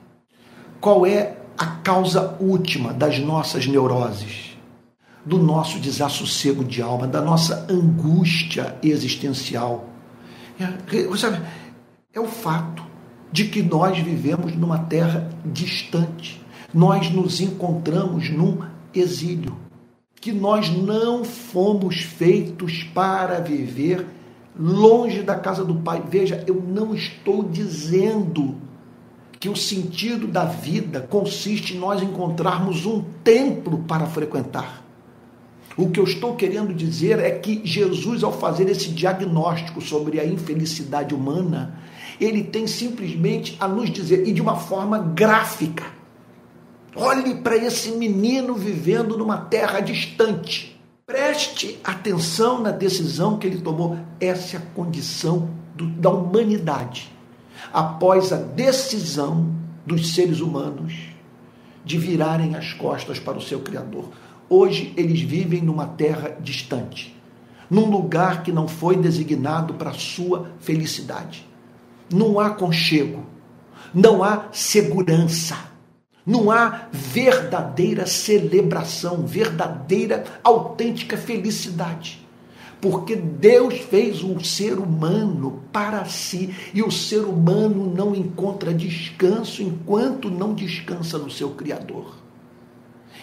Qual 0.81 1.07
é 1.07 1.37
a 1.57 1.67
causa 1.67 2.37
última 2.41 2.93
das 2.93 3.19
nossas 3.19 3.67
neuroses, 3.67 4.57
do 5.25 5.39
nosso 5.39 5.79
desassossego 5.79 6.65
de 6.65 6.81
alma, 6.81 7.07
da 7.07 7.21
nossa 7.21 7.67
angústia 7.71 8.77
existencial? 8.83 9.87
É, 10.59 11.17
sabe, 11.17 11.41
é 12.13 12.19
o 12.19 12.27
fato 12.27 12.90
de 13.33 13.45
que 13.45 13.63
nós 13.63 13.99
vivemos 13.99 14.57
numa 14.57 14.79
terra 14.79 15.29
distante. 15.45 16.41
Nós 16.73 17.11
nos 17.11 17.41
encontramos 17.41 18.31
num 18.31 18.59
exílio. 18.95 19.57
Que 20.21 20.33
nós 20.33 20.71
não 20.71 21.25
fomos 21.25 22.01
feitos 22.01 22.83
para 22.95 23.41
viver 23.41 24.07
longe 24.59 25.23
da 25.23 25.35
casa 25.35 25.65
do 25.65 25.77
Pai. 25.77 26.03
Veja, 26.09 26.45
eu 26.47 26.63
não 26.67 26.95
estou 26.95 27.43
dizendo 27.43 28.57
que 29.39 29.49
o 29.49 29.57
sentido 29.57 30.27
da 30.27 30.45
vida 30.45 31.01
consiste 31.01 31.75
em 31.75 31.79
nós 31.79 32.03
encontrarmos 32.03 32.85
um 32.85 33.03
templo 33.25 33.79
para 33.89 34.07
frequentar. 34.07 34.85
O 35.77 35.89
que 35.89 35.99
eu 35.99 36.05
estou 36.05 36.37
querendo 36.37 36.75
dizer 36.75 37.19
é 37.19 37.31
que 37.31 37.63
Jesus, 37.65 38.23
ao 38.23 38.33
fazer 38.33 38.69
esse 38.69 38.91
diagnóstico 38.91 39.81
sobre 39.81 40.21
a 40.21 40.27
infelicidade 40.27 41.15
humana, 41.15 41.79
ele 42.21 42.45
tem 42.45 42.67
simplesmente 42.67 43.57
a 43.59 43.67
nos 43.67 43.91
dizer, 43.91 44.29
e 44.29 44.33
de 44.33 44.43
uma 44.43 44.57
forma 44.57 44.99
gráfica: 44.99 45.85
olhe 46.95 47.37
para 47.37 47.57
esse 47.57 47.93
menino 47.93 48.55
vivendo 48.55 49.17
numa 49.17 49.39
terra 49.39 49.81
distante. 49.81 50.79
Preste 51.07 51.81
atenção 51.83 52.61
na 52.61 52.71
decisão 52.71 53.37
que 53.37 53.47
ele 53.47 53.61
tomou. 53.61 53.99
Essa 54.21 54.57
é 54.57 54.59
a 54.61 54.63
condição 54.75 55.51
do, 55.75 55.87
da 55.87 56.11
humanidade. 56.11 57.11
Após 57.73 58.33
a 58.33 58.37
decisão 58.37 59.53
dos 59.85 60.15
seres 60.15 60.41
humanos 60.41 60.95
de 61.85 61.99
virarem 61.99 62.55
as 62.55 62.73
costas 62.73 63.19
para 63.19 63.39
o 63.39 63.43
seu 63.43 63.61
Criador. 63.61 64.11
Hoje 64.49 64.93
eles 64.97 65.21
vivem 65.21 65.63
numa 65.63 65.87
terra 65.87 66.37
distante. 66.41 67.17
num 67.71 67.89
lugar 67.89 68.43
que 68.43 68.51
não 68.51 68.67
foi 68.67 68.97
designado 68.97 69.75
para 69.75 69.91
a 69.91 69.95
sua 69.95 70.51
felicidade. 70.59 71.49
Não 72.13 72.41
há 72.41 72.51
conchego, 72.51 73.25
não 73.95 74.23
há 74.23 74.49
segurança, 74.53 75.57
não 76.27 76.51
há 76.51 76.89
verdadeira 76.93 78.07
celebração, 78.07 79.27
verdadeira, 79.27 80.25
autêntica 80.43 81.17
felicidade. 81.17 82.21
Porque 82.81 83.15
Deus 83.15 83.75
fez 83.75 84.23
o 84.23 84.43
ser 84.43 84.79
humano 84.79 85.63
para 85.71 86.05
si 86.07 86.55
e 86.73 86.83
o 86.83 86.91
ser 86.91 87.21
humano 87.21 87.93
não 87.95 88.15
encontra 88.15 88.73
descanso 88.73 89.63
enquanto 89.63 90.31
não 90.31 90.55
descansa 90.55 91.19
no 91.19 91.31
seu 91.31 91.51
Criador. 91.51 92.17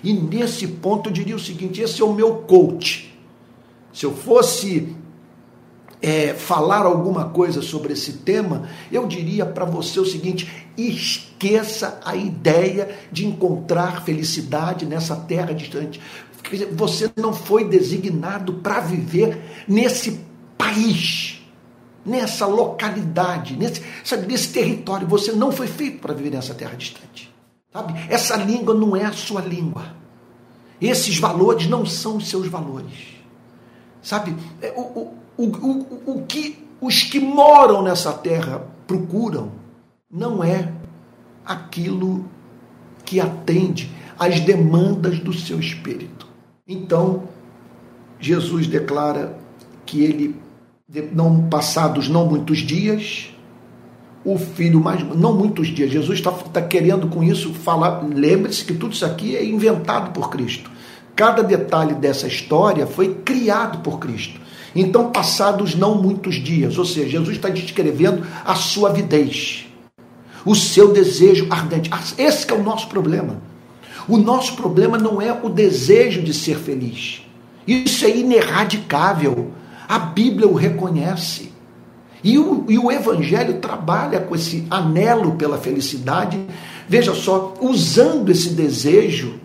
E 0.03 0.13
nesse 0.13 0.67
ponto 0.67 1.09
eu 1.09 1.13
diria 1.13 1.35
o 1.35 1.39
seguinte: 1.39 1.81
esse 1.81 2.01
é 2.01 2.05
o 2.05 2.13
meu 2.13 2.35
coach. 2.35 3.17
Se 3.91 4.05
eu 4.05 4.15
fosse 4.15 4.95
é, 6.01 6.33
falar 6.33 6.85
alguma 6.85 7.25
coisa 7.25 7.61
sobre 7.61 7.93
esse 7.93 8.13
tema, 8.13 8.69
eu 8.91 9.07
diria 9.07 9.45
para 9.45 9.65
você 9.65 9.99
o 9.99 10.05
seguinte: 10.05 10.67
esqueça 10.77 11.99
a 12.05 12.15
ideia 12.15 12.97
de 13.11 13.25
encontrar 13.25 14.03
felicidade 14.03 14.85
nessa 14.85 15.15
terra 15.15 15.53
distante. 15.53 15.99
Você 16.73 17.11
não 17.17 17.33
foi 17.33 17.67
designado 17.67 18.53
para 18.55 18.79
viver 18.79 19.65
nesse 19.67 20.21
país, 20.57 21.41
nessa 22.05 22.45
localidade, 22.45 23.57
nesse, 23.57 23.83
sabe, 24.03 24.27
nesse 24.27 24.53
território. 24.53 25.07
Você 25.07 25.33
não 25.33 25.51
foi 25.51 25.67
feito 25.67 25.99
para 25.99 26.13
viver 26.13 26.31
nessa 26.31 26.53
terra 26.53 26.75
distante. 26.75 27.33
Sabe? 27.73 27.93
Essa 28.07 28.37
língua 28.37 28.73
não 28.73 28.95
é 28.95 29.03
a 29.03 29.11
sua 29.11 29.41
língua. 29.41 29.97
Esses 30.79 31.17
valores 31.17 31.67
não 31.67 31.85
são 31.85 32.17
os 32.17 32.29
seus 32.29 32.47
valores. 32.47 33.17
Sabe? 34.01 34.35
É, 34.61 34.71
o, 34.75 34.81
o, 34.81 35.17
o, 35.37 35.45
o, 35.45 36.01
o 36.05 36.25
que 36.25 36.67
os 36.79 37.03
que 37.03 37.19
moram 37.19 37.81
nessa 37.81 38.13
terra 38.13 38.61
procuram 38.85 39.51
não 40.09 40.43
é 40.43 40.71
aquilo 41.45 42.25
que 43.03 43.19
atende 43.19 43.91
às 44.17 44.39
demandas 44.39 45.19
do 45.19 45.33
seu 45.33 45.59
espírito. 45.59 46.27
Então, 46.67 47.23
Jesus 48.19 48.67
declara 48.67 49.37
que 49.85 50.03
ele, 50.03 50.35
não 51.13 51.47
passados 51.47 52.09
não 52.09 52.25
muitos 52.25 52.59
dias, 52.59 53.33
o 54.25 54.37
filho 54.37 54.79
mais. 54.81 55.01
Não 55.15 55.33
muitos 55.33 55.67
dias. 55.67 55.89
Jesus 55.89 56.19
está 56.19 56.31
tá 56.31 56.61
querendo 56.61 57.07
com 57.07 57.23
isso 57.23 57.53
falar. 57.53 58.03
Lembre-se 58.03 58.65
que 58.65 58.73
tudo 58.73 58.93
isso 58.93 59.05
aqui 59.05 59.35
é 59.35 59.45
inventado 59.45 60.11
por 60.11 60.29
Cristo. 60.29 60.69
Cada 61.15 61.41
detalhe 61.41 61.95
dessa 61.95 62.27
história 62.27 62.85
foi 62.85 63.15
criado 63.15 63.79
por 63.79 63.99
Cristo. 63.99 64.39
Então, 64.75 65.11
passados 65.11 65.75
não 65.75 65.95
muitos 66.01 66.35
dias, 66.35 66.77
ou 66.77 66.85
seja, 66.85 67.09
Jesus 67.09 67.35
está 67.35 67.49
descrevendo 67.49 68.25
a 68.45 68.55
sua 68.55 68.89
avidez, 68.89 69.65
o 70.45 70.55
seu 70.55 70.93
desejo 70.93 71.47
ardente. 71.49 71.89
Ah, 71.91 72.01
esse 72.17 72.49
é 72.49 72.53
o 72.53 72.63
nosso 72.63 72.87
problema. 72.87 73.41
O 74.07 74.17
nosso 74.17 74.55
problema 74.55 74.97
não 74.97 75.21
é 75.21 75.33
o 75.33 75.49
desejo 75.49 76.21
de 76.21 76.33
ser 76.33 76.57
feliz. 76.57 77.21
Isso 77.67 78.05
é 78.05 78.15
ineradicável. 78.15 79.51
A 79.87 79.99
Bíblia 79.99 80.47
o 80.47 80.53
reconhece. 80.53 81.51
E 82.23 82.37
o, 82.37 82.65
e 82.69 82.77
o 82.79 82.91
Evangelho 82.91 83.55
trabalha 83.55 84.19
com 84.19 84.35
esse 84.35 84.65
anelo 84.69 85.35
pela 85.35 85.57
felicidade, 85.57 86.39
veja 86.87 87.13
só, 87.13 87.53
usando 87.61 88.29
esse 88.29 88.49
desejo 88.49 89.35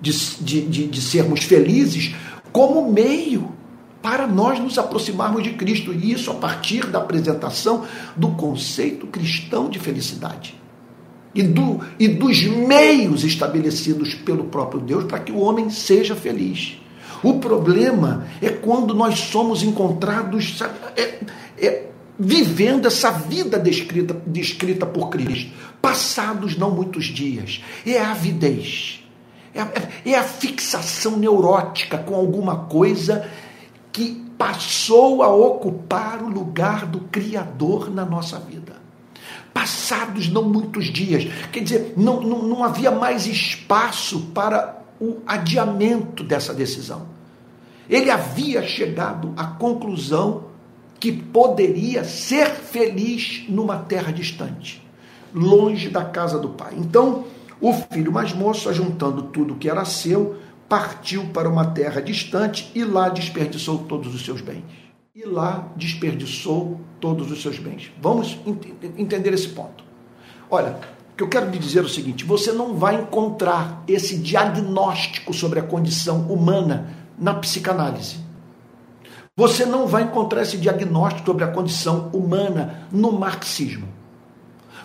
de, 0.00 0.12
de, 0.40 0.60
de, 0.62 0.86
de 0.86 1.00
sermos 1.00 1.44
felizes 1.44 2.14
como 2.52 2.90
meio 2.90 3.55
para 4.06 4.24
nós 4.24 4.60
nos 4.60 4.78
aproximarmos 4.78 5.42
de 5.42 5.54
Cristo. 5.54 5.92
E 5.92 6.12
isso 6.12 6.30
a 6.30 6.34
partir 6.34 6.86
da 6.86 7.00
apresentação 7.00 7.84
do 8.14 8.28
conceito 8.28 9.08
cristão 9.08 9.68
de 9.68 9.80
felicidade. 9.80 10.54
E, 11.34 11.42
do, 11.42 11.80
e 11.98 12.06
dos 12.06 12.44
meios 12.44 13.24
estabelecidos 13.24 14.14
pelo 14.14 14.44
próprio 14.44 14.80
Deus 14.80 15.06
para 15.06 15.18
que 15.18 15.32
o 15.32 15.40
homem 15.40 15.70
seja 15.70 16.14
feliz. 16.14 16.80
O 17.20 17.40
problema 17.40 18.28
é 18.40 18.48
quando 18.48 18.94
nós 18.94 19.18
somos 19.18 19.64
encontrados 19.64 20.56
sabe, 20.56 20.78
é, 20.96 21.18
é, 21.58 21.88
vivendo 22.16 22.86
essa 22.86 23.10
vida 23.10 23.58
descrita, 23.58 24.16
descrita 24.24 24.86
por 24.86 25.08
Cristo, 25.08 25.50
passados 25.82 26.56
não 26.56 26.70
muitos 26.70 27.06
dias. 27.06 27.60
É 27.84 27.98
a 27.98 28.12
avidez, 28.12 29.04
é 29.52 29.60
a, 29.60 29.72
é 30.04 30.14
a 30.14 30.22
fixação 30.22 31.16
neurótica 31.16 31.98
com 31.98 32.14
alguma 32.14 32.56
coisa 32.66 33.28
que 33.96 34.12
passou 34.36 35.22
a 35.22 35.34
ocupar 35.34 36.22
o 36.22 36.28
lugar 36.28 36.84
do 36.84 37.00
Criador 37.00 37.90
na 37.90 38.04
nossa 38.04 38.38
vida. 38.38 38.74
Passados 39.54 40.28
não 40.28 40.42
muitos 40.42 40.92
dias, 40.92 41.26
quer 41.50 41.60
dizer, 41.60 41.94
não, 41.96 42.20
não, 42.20 42.42
não 42.42 42.62
havia 42.62 42.90
mais 42.90 43.26
espaço 43.26 44.20
para 44.34 44.82
o 45.00 45.22
adiamento 45.26 46.22
dessa 46.22 46.52
decisão. 46.52 47.06
Ele 47.88 48.10
havia 48.10 48.62
chegado 48.62 49.32
à 49.34 49.44
conclusão 49.44 50.44
que 51.00 51.10
poderia 51.10 52.04
ser 52.04 52.50
feliz 52.50 53.46
numa 53.48 53.78
terra 53.78 54.12
distante, 54.12 54.86
longe 55.32 55.88
da 55.88 56.04
casa 56.04 56.38
do 56.38 56.50
pai. 56.50 56.74
Então, 56.76 57.24
o 57.62 57.72
filho 57.72 58.12
mais 58.12 58.34
moço, 58.34 58.68
ajuntando 58.68 59.22
tudo 59.22 59.54
que 59.54 59.70
era 59.70 59.86
seu, 59.86 60.36
partiu 60.68 61.26
para 61.28 61.48
uma 61.48 61.66
terra 61.66 62.00
distante 62.00 62.70
e 62.74 62.84
lá 62.84 63.08
desperdiçou 63.08 63.78
todos 63.78 64.14
os 64.14 64.24
seus 64.24 64.40
bens. 64.40 64.64
E 65.14 65.24
lá 65.24 65.72
desperdiçou 65.76 66.80
todos 67.00 67.30
os 67.30 67.40
seus 67.40 67.58
bens. 67.58 67.92
Vamos 68.00 68.38
ent 68.46 68.66
entender 68.98 69.32
esse 69.32 69.48
ponto. 69.48 69.84
Olha, 70.50 70.78
o 71.12 71.16
que 71.16 71.22
eu 71.22 71.28
quero 71.28 71.50
lhe 71.50 71.58
dizer 71.58 71.78
é 71.78 71.82
o 71.82 71.88
seguinte: 71.88 72.24
você 72.24 72.52
não 72.52 72.76
vai 72.76 72.96
encontrar 72.96 73.82
esse 73.88 74.18
diagnóstico 74.18 75.32
sobre 75.32 75.58
a 75.58 75.62
condição 75.62 76.22
humana 76.22 76.94
na 77.18 77.34
psicanálise. 77.34 78.18
Você 79.34 79.64
não 79.66 79.86
vai 79.86 80.02
encontrar 80.02 80.42
esse 80.42 80.56
diagnóstico 80.56 81.26
sobre 81.26 81.44
a 81.44 81.48
condição 81.48 82.10
humana 82.12 82.86
no 82.90 83.12
marxismo. 83.12 83.88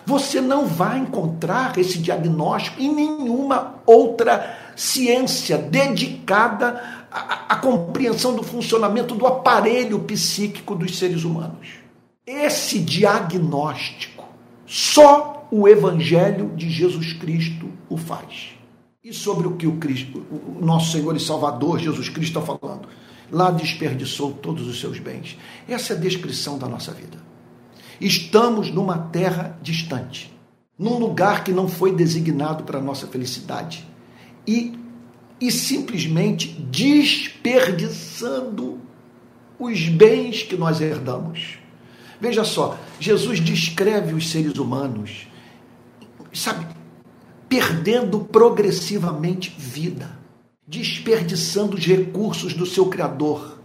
Você 0.04 0.40
não 0.40 0.66
vai 0.66 0.98
encontrar 0.98 1.78
esse 1.78 1.98
diagnóstico 1.98 2.80
em 2.80 2.92
nenhuma 2.92 3.76
outra 3.86 4.61
ciência 4.76 5.58
dedicada 5.58 7.06
à, 7.10 7.54
à 7.54 7.56
compreensão 7.56 8.34
do 8.34 8.42
funcionamento 8.42 9.14
do 9.14 9.26
aparelho 9.26 9.98
psíquico 10.00 10.74
dos 10.74 10.98
seres 10.98 11.24
humanos. 11.24 11.68
Esse 12.26 12.78
diagnóstico, 12.78 14.24
só 14.66 15.46
o 15.50 15.68
Evangelho 15.68 16.52
de 16.56 16.70
Jesus 16.70 17.12
Cristo 17.12 17.68
o 17.88 17.96
faz. 17.96 18.50
E 19.04 19.12
sobre 19.12 19.46
o 19.48 19.56
que 19.56 19.66
o 19.66 19.76
Cristo, 19.76 20.24
o 20.30 20.64
nosso 20.64 20.92
Senhor 20.92 21.16
e 21.16 21.20
Salvador 21.20 21.78
Jesus 21.78 22.08
Cristo 22.08 22.38
está 22.38 22.40
falando? 22.40 22.88
lá 23.32 23.50
desperdiçou 23.50 24.32
todos 24.34 24.68
os 24.68 24.78
seus 24.78 24.98
bens. 24.98 25.38
Essa 25.66 25.94
é 25.94 25.96
a 25.96 25.98
descrição 25.98 26.58
da 26.58 26.68
nossa 26.68 26.92
vida. 26.92 27.16
Estamos 27.98 28.70
numa 28.70 28.98
terra 28.98 29.58
distante, 29.62 30.30
num 30.78 30.98
lugar 30.98 31.42
que 31.42 31.50
não 31.50 31.66
foi 31.66 31.94
designado 31.94 32.64
para 32.64 32.78
a 32.78 32.82
nossa 32.82 33.06
felicidade 33.06 33.88
e, 34.46 34.78
e 35.40 35.50
simplesmente 35.50 36.48
desperdiçando 36.48 38.78
os 39.58 39.88
bens 39.88 40.42
que 40.42 40.56
nós 40.56 40.80
herdamos. 40.80 41.58
Veja 42.20 42.44
só, 42.44 42.78
Jesus 43.00 43.40
descreve 43.40 44.14
os 44.14 44.30
seres 44.30 44.58
humanos, 44.58 45.26
sabe, 46.32 46.64
perdendo 47.48 48.20
progressivamente 48.20 49.52
vida 49.58 50.22
desperdiçando 50.72 51.76
os 51.76 51.84
recursos 51.84 52.54
do 52.54 52.64
seu 52.64 52.86
Criador, 52.86 53.58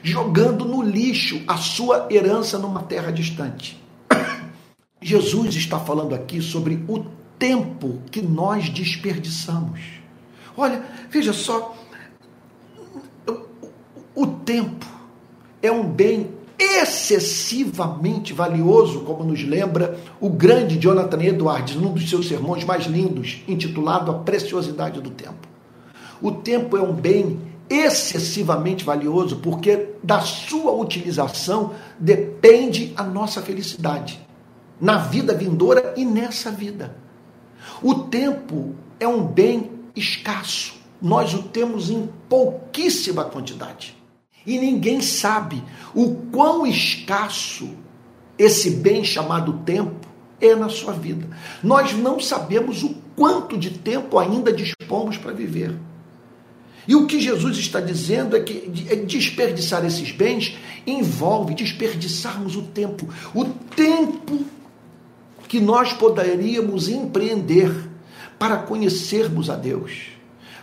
jogando 0.00 0.64
no 0.64 0.80
lixo 0.80 1.42
a 1.46 1.56
sua 1.56 2.06
herança 2.08 2.56
numa 2.56 2.84
terra 2.84 3.10
distante. 3.10 3.76
Jesus 5.02 5.56
está 5.56 5.80
falando 5.80 6.14
aqui 6.14 6.40
sobre 6.40 6.84
o 6.86 7.04
tempo 7.36 8.00
que 8.12 8.22
nós 8.22 8.68
desperdiçamos. 8.68 9.80
Olha, 10.56 10.82
veja 11.10 11.32
só, 11.32 11.74
o 14.14 14.26
tempo 14.26 14.86
é 15.62 15.70
um 15.70 15.84
bem 15.84 16.30
excessivamente 16.58 18.32
valioso, 18.32 19.00
como 19.00 19.24
nos 19.24 19.42
lembra 19.42 19.98
o 20.20 20.28
grande 20.28 20.78
Jonathan 20.78 21.22
Edwards, 21.22 21.74
num 21.76 21.92
dos 21.92 22.08
seus 22.08 22.28
sermões 22.28 22.64
mais 22.64 22.84
lindos, 22.84 23.42
intitulado 23.48 24.10
A 24.10 24.14
Preciosidade 24.14 25.00
do 25.00 25.10
Tempo. 25.10 25.48
O 26.20 26.30
tempo 26.30 26.76
é 26.76 26.82
um 26.82 26.92
bem 26.92 27.40
excessivamente 27.68 28.84
valioso 28.84 29.36
porque 29.36 29.94
da 30.02 30.20
sua 30.20 30.72
utilização 30.72 31.72
depende 31.98 32.92
a 32.96 33.02
nossa 33.02 33.40
felicidade 33.40 34.20
na 34.80 34.98
vida 34.98 35.34
vindoura 35.34 35.94
e 35.96 36.04
nessa 36.04 36.50
vida. 36.50 36.94
O 37.82 37.94
tempo 37.94 38.74
é 39.00 39.08
um 39.08 39.24
bem 39.24 39.70
escasso. 39.94 40.74
Nós 41.00 41.34
o 41.34 41.42
temos 41.42 41.90
em 41.90 42.08
pouquíssima 42.28 43.24
quantidade. 43.24 43.96
E 44.46 44.58
ninguém 44.58 45.00
sabe 45.00 45.62
o 45.94 46.14
quão 46.32 46.66
escasso 46.66 47.70
esse 48.38 48.70
bem 48.70 49.04
chamado 49.04 49.60
tempo 49.64 50.08
é 50.40 50.54
na 50.54 50.68
sua 50.68 50.92
vida. 50.92 51.28
Nós 51.62 51.92
não 51.92 52.18
sabemos 52.18 52.82
o 52.82 52.94
quanto 53.14 53.56
de 53.56 53.70
tempo 53.70 54.18
ainda 54.18 54.52
dispomos 54.52 55.16
para 55.16 55.32
viver. 55.32 55.74
E 56.86 56.96
o 56.96 57.06
que 57.06 57.20
Jesus 57.20 57.56
está 57.58 57.80
dizendo 57.80 58.36
é 58.36 58.40
que 58.40 58.86
é 58.88 58.96
desperdiçar 58.96 59.84
esses 59.84 60.10
bens 60.10 60.56
envolve 60.84 61.54
desperdiçarmos 61.54 62.56
o 62.56 62.62
tempo. 62.62 63.08
O 63.32 63.44
tempo 63.44 64.40
que 65.46 65.60
nós 65.60 65.92
poderíamos 65.92 66.88
empreender 66.88 67.91
para 68.42 68.56
conhecermos 68.56 69.48
a 69.48 69.54
Deus, 69.54 70.08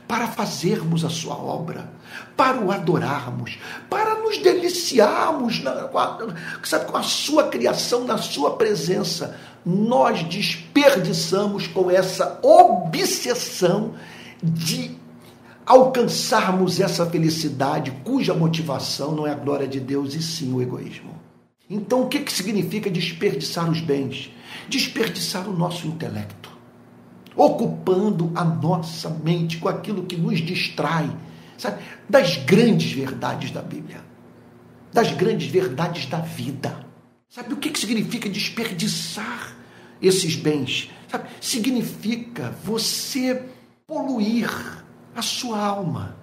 para 0.05 0.27
fazermos 0.27 1.05
a 1.05 1.09
sua 1.09 1.37
obra, 1.37 1.89
para 2.35 2.59
o 2.59 2.73
adorarmos, 2.73 3.57
para 3.89 4.15
nos 4.15 4.37
deliciarmos 4.37 5.63
na, 5.63 5.89
sabe, 6.61 6.85
com 6.91 6.97
a 6.97 7.03
sua 7.03 7.47
criação, 7.47 8.03
na 8.03 8.17
sua 8.17 8.57
presença. 8.57 9.39
Nós 9.65 10.23
desperdiçamos 10.23 11.67
com 11.67 11.89
essa 11.89 12.37
obsessão 12.43 13.93
de 14.43 14.97
alcançarmos 15.65 16.81
essa 16.81 17.05
felicidade 17.05 17.91
cuja 18.03 18.33
motivação 18.33 19.13
não 19.13 19.25
é 19.25 19.31
a 19.31 19.35
glória 19.35 19.69
de 19.69 19.79
Deus 19.79 20.15
e 20.15 20.21
sim 20.21 20.51
o 20.51 20.61
egoísmo. 20.61 21.17
Então, 21.69 22.01
o 22.01 22.09
que, 22.09 22.19
que 22.19 22.33
significa 22.33 22.89
desperdiçar 22.89 23.71
os 23.71 23.79
bens? 23.79 24.29
Desperdiçar 24.67 25.47
o 25.47 25.53
nosso 25.53 25.87
intelecto, 25.87 26.48
ocupando 27.39 28.34
a 28.36 28.43
nossa 28.43 29.10
mente 29.10 29.60
com 29.60 29.69
aquilo 29.69 30.04
que 30.04 30.17
nos 30.17 30.39
distrai, 30.39 31.10
sabe, 31.58 31.82
das 32.10 32.36
grandes 32.36 32.91
verdades 32.91 33.49
da 33.49 33.62
Bíblia, 33.62 34.04
das 34.91 35.13
grandes 35.13 35.49
verdades 35.49 36.06
da 36.06 36.19
vida. 36.19 36.86
Sabe 37.30 37.54
o 37.54 37.58
que, 37.58 37.69
que 37.69 37.80
significa 37.80 38.28
desperdiçar 38.28 39.56
esses 40.02 40.36
bens? 40.36 40.91
Sabe, 41.08 41.30
significa 41.39 42.54
você 42.62 43.45
poluir 43.88 44.52
a 45.15 45.21
sua 45.21 45.65
alma, 45.65 46.17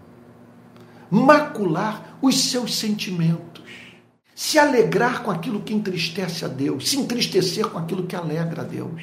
macular 1.10 2.18
os 2.20 2.50
seus 2.50 2.76
sentimentos, 2.76 3.64
se 4.34 4.58
alegrar 4.58 5.22
com 5.22 5.30
aquilo 5.30 5.62
que 5.62 5.72
entristece 5.72 6.44
a 6.44 6.48
Deus, 6.48 6.90
se 6.90 6.98
entristecer 6.98 7.66
com 7.68 7.78
aquilo 7.78 8.06
que 8.06 8.14
alegra 8.14 8.60
a 8.60 8.64
Deus. 8.66 9.02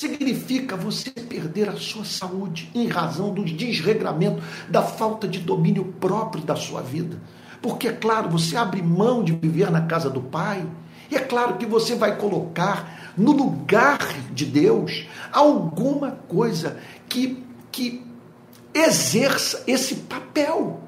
Significa 0.00 0.76
você 0.76 1.10
perder 1.10 1.68
a 1.68 1.76
sua 1.76 2.06
saúde 2.06 2.70
em 2.74 2.88
razão 2.88 3.34
do 3.34 3.44
desregramento, 3.44 4.42
da 4.66 4.82
falta 4.82 5.28
de 5.28 5.38
domínio 5.38 5.92
próprio 6.00 6.42
da 6.42 6.56
sua 6.56 6.80
vida. 6.80 7.20
Porque, 7.60 7.88
é 7.88 7.92
claro, 7.92 8.30
você 8.30 8.56
abre 8.56 8.80
mão 8.80 9.22
de 9.22 9.34
viver 9.34 9.70
na 9.70 9.82
casa 9.82 10.08
do 10.08 10.22
Pai, 10.22 10.66
e 11.10 11.16
é 11.16 11.20
claro 11.20 11.58
que 11.58 11.66
você 11.66 11.96
vai 11.96 12.16
colocar 12.16 13.12
no 13.14 13.30
lugar 13.32 13.98
de 14.32 14.46
Deus 14.46 15.06
alguma 15.30 16.12
coisa 16.12 16.78
que, 17.06 17.44
que 17.70 18.02
exerça 18.72 19.62
esse 19.66 19.96
papel. 19.96 20.80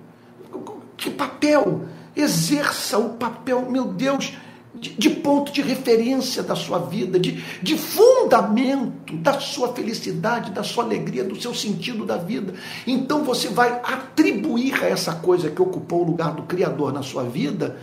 Que 0.96 1.10
papel? 1.10 1.86
Exerça 2.16 2.96
o 2.96 3.10
papel, 3.10 3.70
meu 3.70 3.88
Deus, 3.88 4.32
de, 4.74 4.90
de, 4.90 5.10
ponto 5.10 5.52
de 5.52 5.60
referência 5.60 6.42
da 6.42 6.56
sua 6.56 6.78
vida, 6.78 7.18
de, 7.18 7.42
de 7.62 7.76
fundamento 7.76 9.16
da 9.16 9.38
sua 9.38 9.72
felicidade, 9.74 10.50
da 10.50 10.62
sua 10.62 10.84
alegria, 10.84 11.24
do 11.24 11.40
seu 11.40 11.54
sentido 11.54 12.06
da 12.06 12.16
vida. 12.16 12.54
Então 12.86 13.22
você 13.22 13.48
vai 13.48 13.80
atribuir 13.84 14.82
a 14.82 14.86
essa 14.86 15.14
coisa 15.14 15.50
que 15.50 15.60
ocupou 15.60 16.02
o 16.02 16.06
lugar 16.06 16.34
do 16.34 16.42
Criador 16.42 16.92
na 16.92 17.02
sua 17.02 17.24
vida 17.24 17.78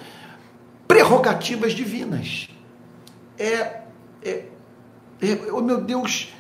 prerrogativas 0.87 1.73
divinas. 1.73 2.49
É, 3.37 3.81
é, 4.23 4.45
é 5.21 5.39
oh 5.51 5.61
meu 5.61 5.81
Deus, 5.81 6.33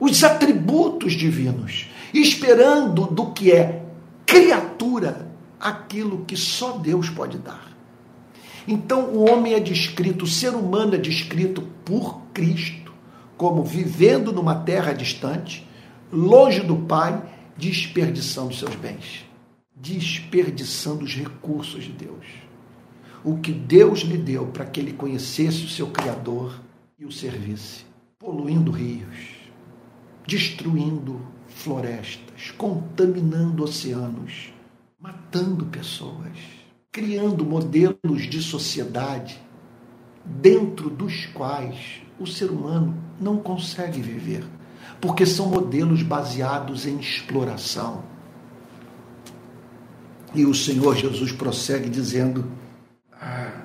os 0.00 0.24
atributos 0.24 1.12
divinos 1.12 1.90
esperando 2.12 3.06
do 3.06 3.32
que 3.32 3.52
é 3.52 3.84
criatura 4.24 5.30
aquilo 5.60 6.24
que 6.24 6.36
só 6.36 6.78
Deus 6.78 7.10
pode 7.10 7.38
dar. 7.38 7.69
Então 8.66 9.10
o 9.10 9.30
homem 9.30 9.54
é 9.54 9.60
descrito, 9.60 10.24
o 10.24 10.28
ser 10.28 10.54
humano 10.54 10.94
é 10.94 10.98
descrito 10.98 11.62
por 11.84 12.20
Cristo 12.32 12.80
como 13.40 13.64
vivendo 13.64 14.34
numa 14.34 14.54
terra 14.54 14.92
distante, 14.92 15.66
longe 16.12 16.60
do 16.60 16.76
Pai, 16.76 17.22
desperdiçando 17.56 18.54
seus 18.54 18.74
bens, 18.74 19.24
desperdiçando 19.74 21.04
os 21.04 21.14
recursos 21.14 21.84
de 21.84 21.92
Deus. 21.92 22.26
O 23.24 23.38
que 23.38 23.50
Deus 23.50 24.00
lhe 24.00 24.18
deu 24.18 24.48
para 24.48 24.66
que 24.66 24.78
ele 24.78 24.92
conhecesse 24.92 25.64
o 25.64 25.70
seu 25.70 25.86
Criador 25.86 26.60
e 26.98 27.06
o 27.06 27.10
servisse, 27.10 27.86
poluindo 28.18 28.70
rios, 28.70 29.38
destruindo 30.26 31.18
florestas, 31.48 32.50
contaminando 32.58 33.64
oceanos, 33.64 34.52
matando 35.00 35.64
pessoas, 35.64 36.36
criando 36.92 37.44
modelos 37.44 38.22
de 38.28 38.42
sociedade 38.42 39.40
dentro 40.24 40.90
dos 40.90 41.26
quais 41.26 42.02
o 42.18 42.26
ser 42.26 42.50
humano 42.50 42.94
não 43.20 43.38
consegue 43.38 44.00
viver, 44.00 44.44
porque 45.00 45.24
são 45.24 45.46
modelos 45.46 46.02
baseados 46.02 46.86
em 46.86 46.98
exploração. 46.98 48.02
E 50.34 50.44
o 50.44 50.54
Senhor 50.54 50.96
Jesus 50.96 51.32
prossegue 51.32 51.88
dizendo, 51.88 52.46
ah, 53.20 53.62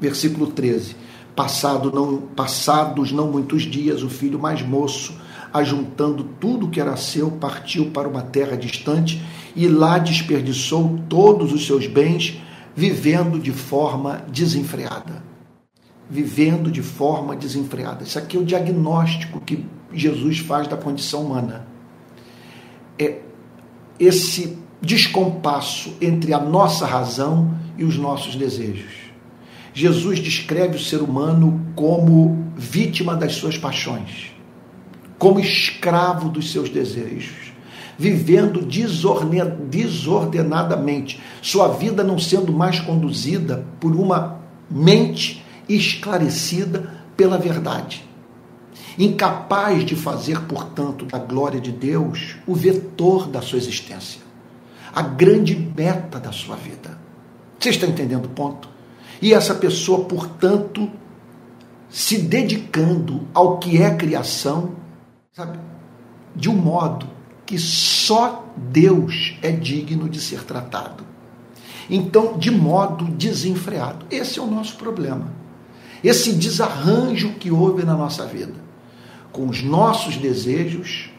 versículo 0.00 0.48
13: 0.48 0.96
Passado 1.36 1.92
não, 1.92 2.20
passados 2.20 3.12
não 3.12 3.30
muitos 3.30 3.62
dias, 3.62 4.02
o 4.02 4.08
filho 4.08 4.38
mais 4.38 4.62
moço 4.62 5.14
ajuntando 5.52 6.24
tudo 6.40 6.68
que 6.68 6.80
era 6.80 6.96
seu, 6.96 7.30
partiu 7.30 7.90
para 7.90 8.08
uma 8.08 8.22
terra 8.22 8.56
distante 8.56 9.22
e 9.56 9.66
lá 9.66 9.98
desperdiçou 9.98 10.98
todos 11.08 11.52
os 11.52 11.66
seus 11.66 11.86
bens, 11.86 12.40
vivendo 12.74 13.38
de 13.38 13.52
forma 13.52 14.24
desenfreada. 14.28 15.22
Vivendo 16.08 16.70
de 16.70 16.82
forma 16.82 17.36
desenfreada. 17.36 18.04
Isso 18.04 18.18
aqui 18.18 18.36
é 18.36 18.40
o 18.40 18.44
diagnóstico 18.44 19.40
que 19.40 19.66
Jesus 19.92 20.38
faz 20.38 20.68
da 20.68 20.76
condição 20.76 21.22
humana. 21.22 21.66
É 22.98 23.20
esse 23.98 24.58
descompasso 24.80 25.94
entre 26.00 26.32
a 26.32 26.38
nossa 26.38 26.86
razão 26.86 27.54
e 27.76 27.84
os 27.84 27.96
nossos 27.96 28.36
desejos. 28.36 29.08
Jesus 29.74 30.18
descreve 30.18 30.76
o 30.76 30.80
ser 30.80 31.02
humano 31.02 31.66
como 31.74 32.46
vítima 32.56 33.14
das 33.14 33.34
suas 33.34 33.58
paixões 33.58 34.37
como 35.18 35.40
escravo 35.40 36.28
dos 36.28 36.52
seus 36.52 36.70
desejos, 36.70 37.52
vivendo 37.98 38.62
desordenadamente, 38.62 41.20
sua 41.42 41.66
vida 41.68 42.04
não 42.04 42.18
sendo 42.18 42.52
mais 42.52 42.78
conduzida 42.78 43.66
por 43.80 43.96
uma 43.96 44.38
mente 44.70 45.44
esclarecida 45.68 47.02
pela 47.16 47.36
verdade. 47.36 48.06
Incapaz 48.96 49.84
de 49.84 49.96
fazer, 49.96 50.40
portanto, 50.42 51.04
da 51.04 51.18
glória 51.18 51.60
de 51.60 51.72
Deus 51.72 52.36
o 52.46 52.54
vetor 52.54 53.26
da 53.28 53.42
sua 53.42 53.58
existência, 53.58 54.20
a 54.94 55.02
grande 55.02 55.56
meta 55.76 56.20
da 56.20 56.32
sua 56.32 56.56
vida. 56.56 56.96
Você 57.58 57.70
está 57.70 57.86
entendendo 57.86 58.26
o 58.26 58.30
ponto? 58.30 58.68
E 59.20 59.34
essa 59.34 59.54
pessoa, 59.54 60.04
portanto, 60.04 60.88
se 61.90 62.18
dedicando 62.18 63.22
ao 63.34 63.58
que 63.58 63.82
é 63.82 63.92
criação, 63.94 64.76
sabe? 65.38 65.60
De 66.34 66.50
um 66.50 66.56
modo 66.56 67.06
que 67.46 67.56
só 67.58 68.44
Deus 68.56 69.36
é 69.40 69.52
digno 69.52 70.08
de 70.08 70.20
ser 70.20 70.42
tratado. 70.42 71.04
Então, 71.88 72.36
de 72.36 72.50
modo 72.50 73.04
desenfreado. 73.04 74.04
Esse 74.10 74.40
é 74.40 74.42
o 74.42 74.50
nosso 74.50 74.74
problema. 74.74 75.32
Esse 76.02 76.32
desarranjo 76.32 77.34
que 77.34 77.52
houve 77.52 77.84
na 77.84 77.94
nossa 77.94 78.26
vida, 78.26 78.54
com 79.30 79.46
os 79.46 79.62
nossos 79.62 80.16
desejos 80.16 81.10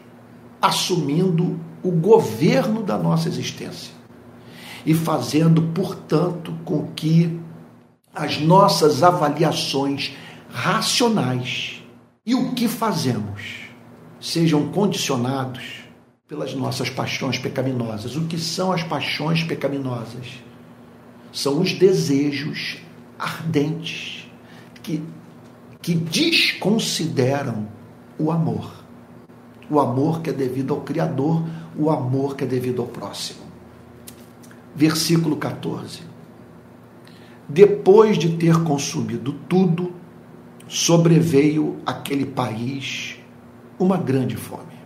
assumindo 0.60 1.58
o 1.82 1.90
governo 1.90 2.82
da 2.82 2.98
nossa 2.98 3.26
existência 3.26 3.94
e 4.84 4.92
fazendo, 4.92 5.62
portanto, 5.74 6.54
com 6.64 6.88
que 6.88 7.40
as 8.14 8.38
nossas 8.38 9.02
avaliações 9.02 10.12
racionais 10.50 11.82
e 12.24 12.34
o 12.34 12.52
que 12.52 12.68
fazemos 12.68 13.59
sejam 14.20 14.68
condicionados 14.68 15.80
pelas 16.28 16.54
nossas 16.54 16.90
paixões 16.90 17.38
pecaminosas. 17.38 18.14
O 18.14 18.26
que 18.26 18.38
são 18.38 18.70
as 18.70 18.84
paixões 18.84 19.42
pecaminosas? 19.42 20.26
São 21.32 21.60
os 21.60 21.72
desejos 21.72 22.78
ardentes 23.18 24.30
que, 24.82 25.02
que 25.80 25.94
desconsideram 25.94 27.66
o 28.18 28.30
amor. 28.30 28.70
O 29.70 29.80
amor 29.80 30.20
que 30.20 30.30
é 30.30 30.32
devido 30.32 30.74
ao 30.74 30.82
Criador, 30.82 31.44
o 31.76 31.90
amor 31.90 32.36
que 32.36 32.44
é 32.44 32.46
devido 32.46 32.82
ao 32.82 32.88
próximo. 32.88 33.40
Versículo 34.74 35.36
14. 35.36 36.02
depois 37.48 38.16
de 38.16 38.36
ter 38.36 38.62
consumido 38.62 39.32
tudo, 39.48 39.92
sobreveio 40.68 41.78
aquele 41.84 42.24
país 42.24 43.19
uma 43.80 43.96
grande 43.96 44.36
fome. 44.36 44.78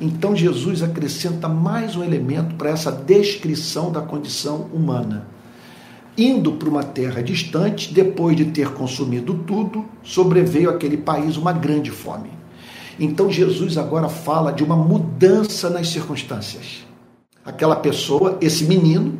Então 0.00 0.36
Jesus 0.36 0.82
acrescenta 0.82 1.48
mais 1.48 1.96
um 1.96 2.04
elemento 2.04 2.54
para 2.54 2.70
essa 2.70 2.92
descrição 2.92 3.90
da 3.90 4.00
condição 4.00 4.68
humana. 4.72 5.26
Indo 6.16 6.52
para 6.52 6.68
uma 6.68 6.82
terra 6.82 7.22
distante, 7.22 7.92
depois 7.92 8.36
de 8.36 8.46
ter 8.46 8.72
consumido 8.72 9.34
tudo, 9.46 9.84
sobreveio 10.02 10.70
aquele 10.70 10.96
país 10.96 11.36
uma 11.36 11.52
grande 11.52 11.90
fome. 11.90 12.30
Então 12.98 13.30
Jesus 13.30 13.76
agora 13.76 14.08
fala 14.08 14.52
de 14.52 14.62
uma 14.62 14.76
mudança 14.76 15.68
nas 15.68 15.88
circunstâncias. 15.88 16.86
Aquela 17.44 17.76
pessoa, 17.76 18.38
esse 18.40 18.64
menino, 18.64 19.18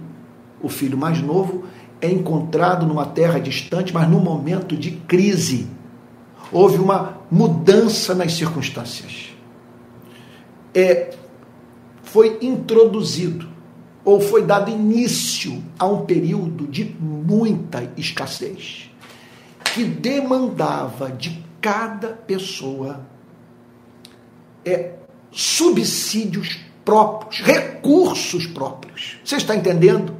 o 0.62 0.68
filho 0.68 0.96
mais 0.96 1.20
novo, 1.20 1.64
é 2.00 2.10
encontrado 2.10 2.86
numa 2.86 3.06
terra 3.06 3.38
distante, 3.38 3.92
mas 3.92 4.08
num 4.08 4.20
momento 4.20 4.76
de 4.76 4.92
crise. 4.92 5.66
Houve 6.52 6.78
uma 6.78 7.15
mudança 7.30 8.14
nas 8.14 8.34
circunstâncias. 8.34 9.34
É, 10.74 11.14
foi 12.02 12.38
introduzido 12.40 13.48
ou 14.04 14.20
foi 14.20 14.44
dado 14.44 14.70
início 14.70 15.62
a 15.78 15.86
um 15.86 16.06
período 16.06 16.66
de 16.66 16.84
muita 16.84 17.92
escassez, 17.96 18.90
que 19.64 19.84
demandava 19.84 21.10
de 21.10 21.44
cada 21.60 22.10
pessoa 22.10 23.04
é, 24.64 24.94
subsídios 25.32 26.60
próprios, 26.84 27.40
recursos 27.40 28.46
próprios. 28.46 29.18
Você 29.24 29.36
está 29.36 29.56
entendendo? 29.56 30.14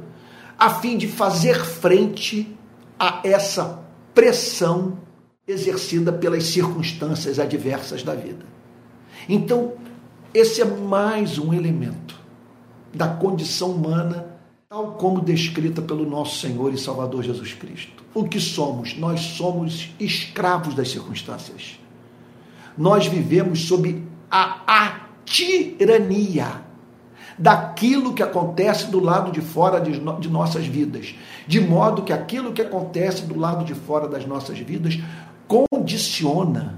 A 0.59 0.69
fim 0.69 0.97
de 0.97 1.07
fazer 1.07 1.63
frente 1.63 2.53
a 2.99 3.21
essa 3.23 3.83
pressão 4.13 4.97
exercida 5.47 6.11
pelas 6.11 6.43
circunstâncias 6.43 7.39
adversas 7.39 8.03
da 8.03 8.13
vida. 8.13 8.45
Então, 9.29 9.73
esse 10.33 10.61
é 10.61 10.65
mais 10.65 11.39
um 11.39 11.53
elemento 11.53 12.19
da 12.93 13.07
condição 13.07 13.71
humana, 13.71 14.27
tal 14.69 14.93
como 14.93 15.21
descrita 15.21 15.81
pelo 15.81 16.07
nosso 16.07 16.39
Senhor 16.39 16.73
e 16.73 16.77
Salvador 16.77 17.23
Jesus 17.23 17.53
Cristo. 17.53 18.03
O 18.13 18.27
que 18.27 18.39
somos? 18.39 18.97
Nós 18.97 19.21
somos 19.21 19.91
escravos 19.99 20.73
das 20.73 20.89
circunstâncias. 20.89 21.79
Nós 22.77 23.07
vivemos 23.07 23.61
sob 23.67 24.03
a, 24.29 24.61
a 24.67 24.99
tirania 25.23 26.67
daquilo 27.37 28.13
que 28.13 28.23
acontece 28.23 28.87
do 28.87 28.99
lado 28.99 29.31
de 29.31 29.41
fora 29.41 29.79
de, 29.79 29.99
de 30.19 30.29
nossas 30.29 30.65
vidas. 30.65 31.15
De 31.45 31.59
modo 31.59 32.01
que 32.01 32.11
aquilo 32.11 32.51
que 32.51 32.61
acontece 32.61 33.23
do 33.25 33.39
lado 33.39 33.63
de 33.63 33.75
fora 33.75 34.07
das 34.07 34.25
nossas 34.25 34.57
vidas 34.57 34.99
condiciona 35.47 36.77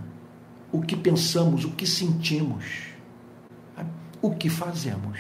o 0.72 0.82
que 0.82 0.96
pensamos, 0.96 1.66
o 1.66 1.72
que 1.72 1.88
sentimos, 1.88 2.66
o 4.22 4.32
que 4.32 4.50
fazemos. 4.50 5.20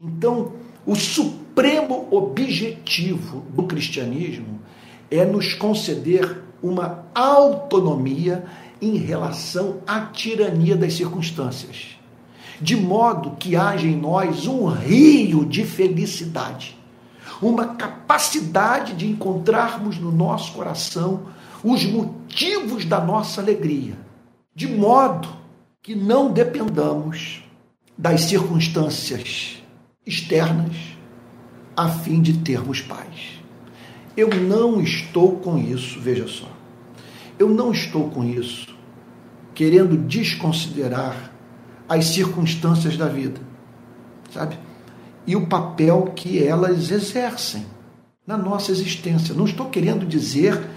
Então, 0.00 0.52
o 0.86 0.94
supremo 0.94 2.08
objetivo 2.10 3.42
do 3.50 3.64
cristianismo 3.64 4.60
é 5.10 5.24
nos 5.24 5.54
conceder 5.54 6.42
uma 6.62 7.04
autonomia 7.14 8.44
em 8.80 8.96
relação 8.96 9.78
à 9.86 10.00
tirania 10.00 10.76
das 10.76 10.94
circunstâncias, 10.94 11.96
de 12.60 12.76
modo 12.76 13.36
que 13.38 13.56
haja 13.56 13.86
em 13.86 13.96
nós 13.96 14.46
um 14.46 14.66
rio 14.66 15.44
de 15.44 15.64
felicidade, 15.64 16.76
uma 17.40 17.74
capacidade 17.74 18.94
de 18.94 19.06
encontrarmos 19.06 19.98
no 19.98 20.10
nosso 20.10 20.52
coração 20.52 21.22
os 21.66 21.84
motivos 21.84 22.84
da 22.84 23.00
nossa 23.00 23.40
alegria, 23.40 23.98
de 24.54 24.68
modo 24.68 25.28
que 25.82 25.96
não 25.96 26.32
dependamos 26.32 27.42
das 27.98 28.22
circunstâncias 28.22 29.60
externas 30.06 30.76
a 31.76 31.88
fim 31.88 32.22
de 32.22 32.38
termos 32.38 32.80
paz. 32.80 33.40
Eu 34.16 34.28
não 34.28 34.80
estou 34.80 35.38
com 35.38 35.58
isso, 35.58 36.00
veja 36.00 36.28
só. 36.28 36.48
Eu 37.36 37.48
não 37.48 37.72
estou 37.72 38.10
com 38.10 38.22
isso 38.22 38.74
querendo 39.52 39.96
desconsiderar 39.96 41.32
as 41.88 42.06
circunstâncias 42.06 42.96
da 42.96 43.08
vida, 43.08 43.40
sabe? 44.30 44.56
E 45.26 45.34
o 45.34 45.48
papel 45.48 46.12
que 46.14 46.42
elas 46.42 46.92
exercem 46.92 47.66
na 48.24 48.36
nossa 48.36 48.70
existência. 48.70 49.34
Não 49.34 49.46
estou 49.46 49.68
querendo 49.68 50.06
dizer 50.06 50.75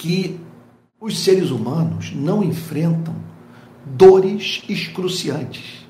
que 0.00 0.40
os 0.98 1.22
seres 1.22 1.50
humanos 1.50 2.10
não 2.14 2.42
enfrentam 2.42 3.14
dores 3.84 4.62
excruciantes, 4.66 5.86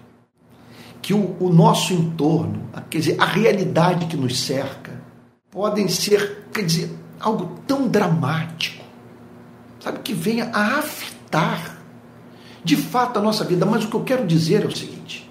que 1.01 1.15
o, 1.15 1.37
o 1.39 1.49
nosso 1.49 1.93
entorno, 1.93 2.69
quer 2.91 2.99
dizer, 2.99 3.17
a 3.21 3.25
realidade 3.25 4.07
que 4.07 4.17
nos 4.17 4.41
cerca, 4.41 5.01
podem 5.49 5.87
ser, 5.87 6.47
quer 6.53 6.65
dizer, 6.65 6.91
algo 7.21 7.61
tão 7.69 7.87
dramático 7.87 8.83
sabe, 9.79 10.01
que 10.01 10.13
venha 10.13 10.51
a 10.53 10.79
afetar 10.81 11.79
de 12.65 12.77
fato 12.77 13.21
a 13.21 13.23
nossa 13.23 13.45
vida. 13.45 13.65
Mas 13.65 13.85
o 13.85 13.89
que 13.89 13.95
eu 13.95 14.03
quero 14.03 14.27
dizer 14.27 14.65
é 14.65 14.67
o 14.67 14.77
seguinte: 14.77 15.31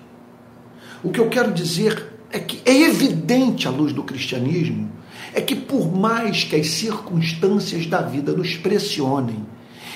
o 1.04 1.12
que 1.12 1.20
eu 1.20 1.28
quero 1.28 1.52
dizer 1.52 2.14
é 2.32 2.40
que 2.40 2.62
é 2.64 2.84
evidente 2.84 3.68
à 3.68 3.72
luz 3.72 3.92
do 3.92 4.04
cristianismo 4.04 4.90
é 5.34 5.42
que 5.42 5.56
por 5.56 5.96
mais 5.96 6.44
que 6.44 6.56
as 6.56 6.68
circunstâncias 6.68 7.86
da 7.86 8.02
vida 8.02 8.32
nos 8.32 8.56
pressionem 8.56 9.46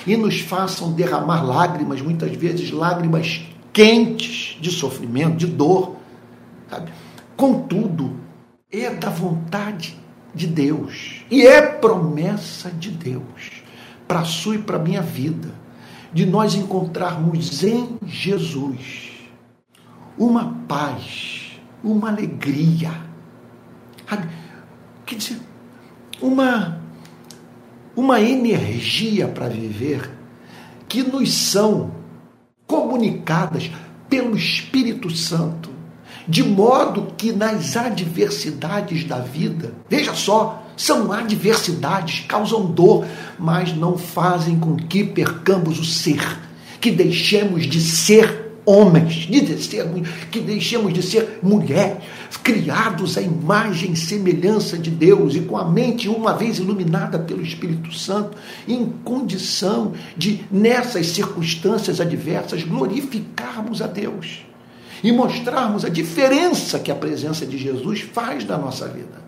e 0.06 0.16
nos 0.16 0.40
façam 0.40 0.92
derramar 0.92 1.44
lágrimas, 1.44 2.02
muitas 2.02 2.36
vezes 2.36 2.72
lágrimas 2.72 3.42
quentes 3.72 4.58
de 4.62 4.70
sofrimento, 4.70 5.38
de 5.38 5.48
dor, 5.48 5.96
sabe? 6.70 6.92
Contudo, 7.36 8.16
é 8.72 8.90
da 8.92 9.10
vontade 9.10 9.98
de 10.34 10.48
Deus 10.48 11.24
e 11.30 11.46
é 11.46 11.62
promessa 11.62 12.70
de 12.70 12.90
Deus 12.92 13.64
para 14.08 14.20
a 14.20 14.26
sua 14.26 14.56
e 14.56 14.60
para 14.60 14.78
a 14.78 14.80
minha 14.80 15.02
vida, 15.02 15.50
de 16.12 16.26
nós 16.26 16.54
encontrarmos 16.54 17.64
em 17.64 17.98
Jesus 18.06 19.12
uma 20.18 20.54
paz, 20.68 21.60
uma 21.84 22.10
alegria, 22.10 22.92
quer 25.16 25.36
uma, 26.22 26.80
uma 27.96 28.22
energia 28.22 29.28
para 29.28 29.50
viver 29.50 30.10
que 30.88 31.04
nos 31.04 31.34
são 31.34 31.92
comunicadas 32.68 33.70
pelo 34.10 34.36
Espírito 34.36 35.10
Santo, 35.10 35.70
de 36.28 36.44
modo 36.44 37.14
que 37.18 37.32
nas 37.32 37.76
adversidades 37.76 39.04
da 39.04 39.20
vida, 39.20 39.74
veja 39.90 40.14
só, 40.14 40.64
são 40.78 41.12
adversidades, 41.12 42.26
causam 42.28 42.66
dor, 42.66 43.06
mas 43.38 43.76
não 43.76 43.98
fazem 43.98 44.58
com 44.58 44.76
que 44.76 45.04
percamos 45.04 45.80
o 45.80 45.84
ser, 45.84 46.40
que 46.80 46.92
deixemos 46.92 47.66
de 47.66 47.82
ser 47.82 48.43
homens, 48.66 49.28
de 49.28 49.62
ser, 49.62 49.86
que 50.32 50.40
deixemos 50.40 50.94
de 50.94 51.02
ser 51.02 51.40
mulher, 51.42 52.02
criados 52.44 53.18
à 53.18 53.22
imagem 53.22 53.92
e 53.92 53.96
semelhança 53.96 54.78
de 54.78 54.90
Deus 54.90 55.36
e 55.36 55.42
com 55.42 55.58
a 55.58 55.70
mente 55.70 56.10
uma 56.10 56.34
vez 56.34 56.58
iluminada 56.58 57.20
pelo 57.20 57.42
Espírito 57.42 57.94
Santo, 57.94 58.38
em 58.68 58.86
condição 59.04 59.94
de, 60.18 60.46
nessas 60.52 61.08
circunstâncias 61.08 62.02
adversas, 62.02 62.64
glorificarmos 62.64 63.82
a 63.82 63.88
Deus 63.88 64.46
e 65.04 65.12
mostrarmos 65.12 65.84
a 65.84 65.90
diferença 65.90 66.80
que 66.80 66.92
a 66.92 66.96
presença 66.96 67.46
de 67.46 67.58
Jesus 67.58 68.02
faz 68.02 68.46
na 68.46 68.58
nossa 68.58 68.88
vida. 68.88 69.24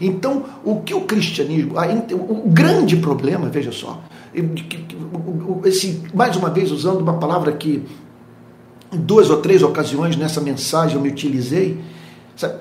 Então, 0.00 0.44
o 0.64 0.80
que 0.80 0.94
o 0.94 1.00
cristianismo, 1.00 1.74
o 2.12 2.48
grande 2.48 2.96
problema, 2.96 3.48
veja 3.48 3.72
só, 3.72 4.02
esse, 5.64 6.02
mais 6.14 6.36
uma 6.36 6.50
vez 6.50 6.70
usando 6.70 7.00
uma 7.00 7.18
palavra 7.18 7.52
que 7.52 7.82
em 8.92 8.98
duas 8.98 9.30
ou 9.30 9.40
três 9.40 9.62
ocasiões 9.62 10.16
nessa 10.16 10.40
mensagem 10.40 10.96
eu 10.96 11.02
me 11.02 11.08
utilizei, 11.08 11.80
sabe, 12.36 12.60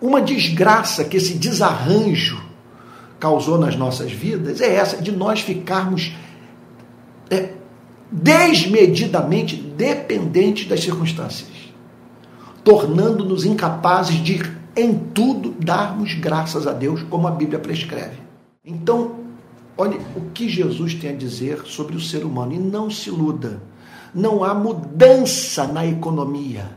uma 0.00 0.20
desgraça 0.20 1.04
que 1.04 1.16
esse 1.16 1.34
desarranjo 1.34 2.40
causou 3.18 3.58
nas 3.58 3.74
nossas 3.76 4.12
vidas 4.12 4.60
é 4.60 4.76
essa 4.76 5.02
de 5.02 5.10
nós 5.10 5.40
ficarmos 5.40 6.12
é, 7.30 7.52
desmedidamente 8.10 9.56
dependentes 9.56 10.68
das 10.68 10.80
circunstâncias, 10.80 11.48
tornando-nos 12.62 13.44
incapazes 13.44 14.16
de 14.22 14.58
em 14.76 14.94
tudo 14.94 15.50
darmos 15.58 16.14
graças 16.14 16.66
a 16.66 16.72
Deus, 16.72 17.02
como 17.02 17.26
a 17.26 17.32
Bíblia 17.32 17.58
prescreve. 17.58 18.18
Então, 18.64 19.16
olhe 19.76 19.98
o 20.14 20.30
que 20.32 20.48
Jesus 20.48 20.94
tem 20.94 21.10
a 21.10 21.16
dizer 21.16 21.62
sobre 21.64 21.96
o 21.96 22.00
ser 22.00 22.24
humano 22.24 22.54
e 22.54 22.58
não 22.58 22.88
se 22.88 23.08
iluda. 23.08 23.60
Não 24.14 24.42
há 24.42 24.54
mudança 24.54 25.66
na 25.66 25.86
economia, 25.86 26.70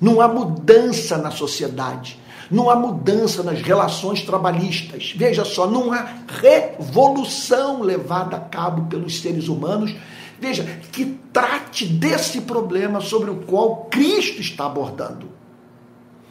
não 0.00 0.20
há 0.20 0.28
mudança 0.28 1.16
na 1.18 1.30
sociedade, 1.30 2.18
não 2.50 2.70
há 2.70 2.76
mudança 2.76 3.42
nas 3.42 3.60
relações 3.60 4.22
trabalhistas. 4.22 5.12
Veja 5.16 5.44
só, 5.44 5.68
não 5.68 5.92
há 5.92 6.06
revolução 6.28 7.82
levada 7.82 8.36
a 8.36 8.40
cabo 8.40 8.86
pelos 8.86 9.20
seres 9.20 9.48
humanos. 9.48 9.94
Veja, 10.38 10.64
que 10.92 11.18
trate 11.32 11.86
desse 11.86 12.42
problema 12.42 13.00
sobre 13.00 13.30
o 13.30 13.36
qual 13.36 13.86
Cristo 13.90 14.40
está 14.40 14.66
abordando. 14.66 15.36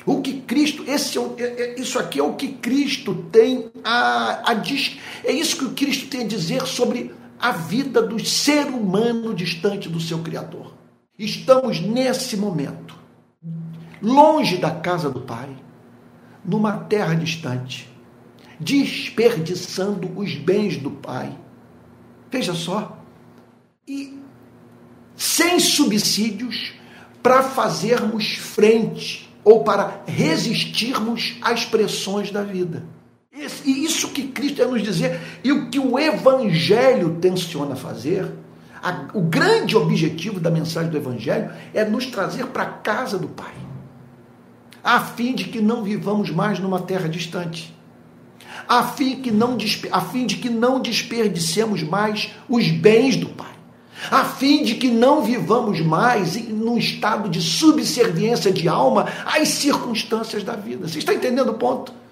O 0.06 0.22
que 0.22 0.42
Cristo, 0.42 0.84
esse 0.88 1.18
é, 1.18 1.22
é, 1.38 1.44
é, 1.44 1.80
isso 1.80 1.98
aqui 1.98 2.20
é 2.20 2.24
o 2.24 2.34
que 2.34 2.50
Cristo 2.50 3.16
tem 3.32 3.72
a, 3.84 4.52
a 4.52 4.64
é 5.24 5.32
isso 5.32 5.58
que 5.58 5.74
Cristo 5.74 6.08
tem 6.08 6.22
a 6.22 6.28
dizer 6.28 6.68
sobre 6.68 7.12
a 7.46 7.52
vida 7.52 8.02
do 8.02 8.20
ser 8.26 8.66
humano 8.66 9.32
distante 9.32 9.88
do 9.88 10.00
seu 10.00 10.18
Criador. 10.24 10.74
Estamos 11.18 11.80
nesse 11.80 12.36
momento, 12.36 12.98
longe 14.02 14.58
da 14.58 14.72
casa 14.72 15.12
do 15.12 15.22
Pai, 15.22 15.56
numa 16.44 16.76
terra 16.76 17.14
distante, 17.14 17.88
desperdiçando 18.60 20.12
os 20.20 20.34
bens 20.34 20.78
do 20.78 20.90
Pai. 20.90 21.38
Veja 22.32 22.56
só, 22.56 22.98
e 23.88 24.20
sem 25.16 25.60
subsídios 25.60 26.74
para 27.22 27.44
fazermos 27.44 28.38
frente 28.38 29.32
ou 29.44 29.64
para 29.64 30.02
resistirmos 30.08 31.38
às 31.44 31.64
pressões 31.64 32.32
da 32.32 32.42
vida. 32.42 32.95
E 33.66 33.84
isso 33.84 34.10
que 34.10 34.28
Cristo 34.28 34.56
quer 34.56 34.68
nos 34.68 34.82
dizer 34.82 35.20
e 35.44 35.52
o 35.52 35.70
que 35.70 35.78
o 35.78 36.00
Evangelho 36.00 37.18
tenciona 37.20 37.76
fazer, 37.76 38.32
a, 38.82 39.08
o 39.14 39.22
grande 39.22 39.76
objetivo 39.76 40.40
da 40.40 40.50
mensagem 40.50 40.90
do 40.90 40.98
Evangelho 40.98 41.52
é 41.74 41.84
nos 41.84 42.06
trazer 42.06 42.46
para 42.48 42.64
a 42.64 42.68
casa 42.68 43.18
do 43.18 43.28
Pai 43.28 43.54
a 44.86 45.00
fim 45.00 45.34
de 45.34 45.46
que 45.46 45.60
não 45.60 45.84
vivamos 45.84 46.30
mais 46.30 46.60
numa 46.60 46.80
terra 46.80 47.10
distante, 47.10 47.76
a 48.70 48.84
fim, 48.84 49.20
que 49.20 49.32
não, 49.32 49.58
a 49.92 50.02
fim 50.02 50.28
de 50.28 50.38
que 50.38 50.48
não 50.48 50.80
desperdicemos 50.80 51.82
mais 51.82 52.30
os 52.48 52.68
bens 52.70 53.16
do 53.16 53.30
Pai, 53.30 53.52
a 54.12 54.24
fim 54.24 54.64
de 54.64 54.76
que 54.76 54.92
não 54.92 55.24
vivamos 55.24 55.82
mais 55.82 56.36
num 56.48 56.78
estado 56.78 57.28
de 57.30 57.42
subserviência 57.42 58.52
de 58.52 58.68
alma 58.68 59.08
às 59.26 59.50
circunstâncias 59.50 60.44
da 60.44 60.56
vida. 60.56 60.88
Você 60.88 61.00
está 61.00 61.16
entendendo 61.16 61.50
o 61.50 61.56
ponto? 61.56 62.05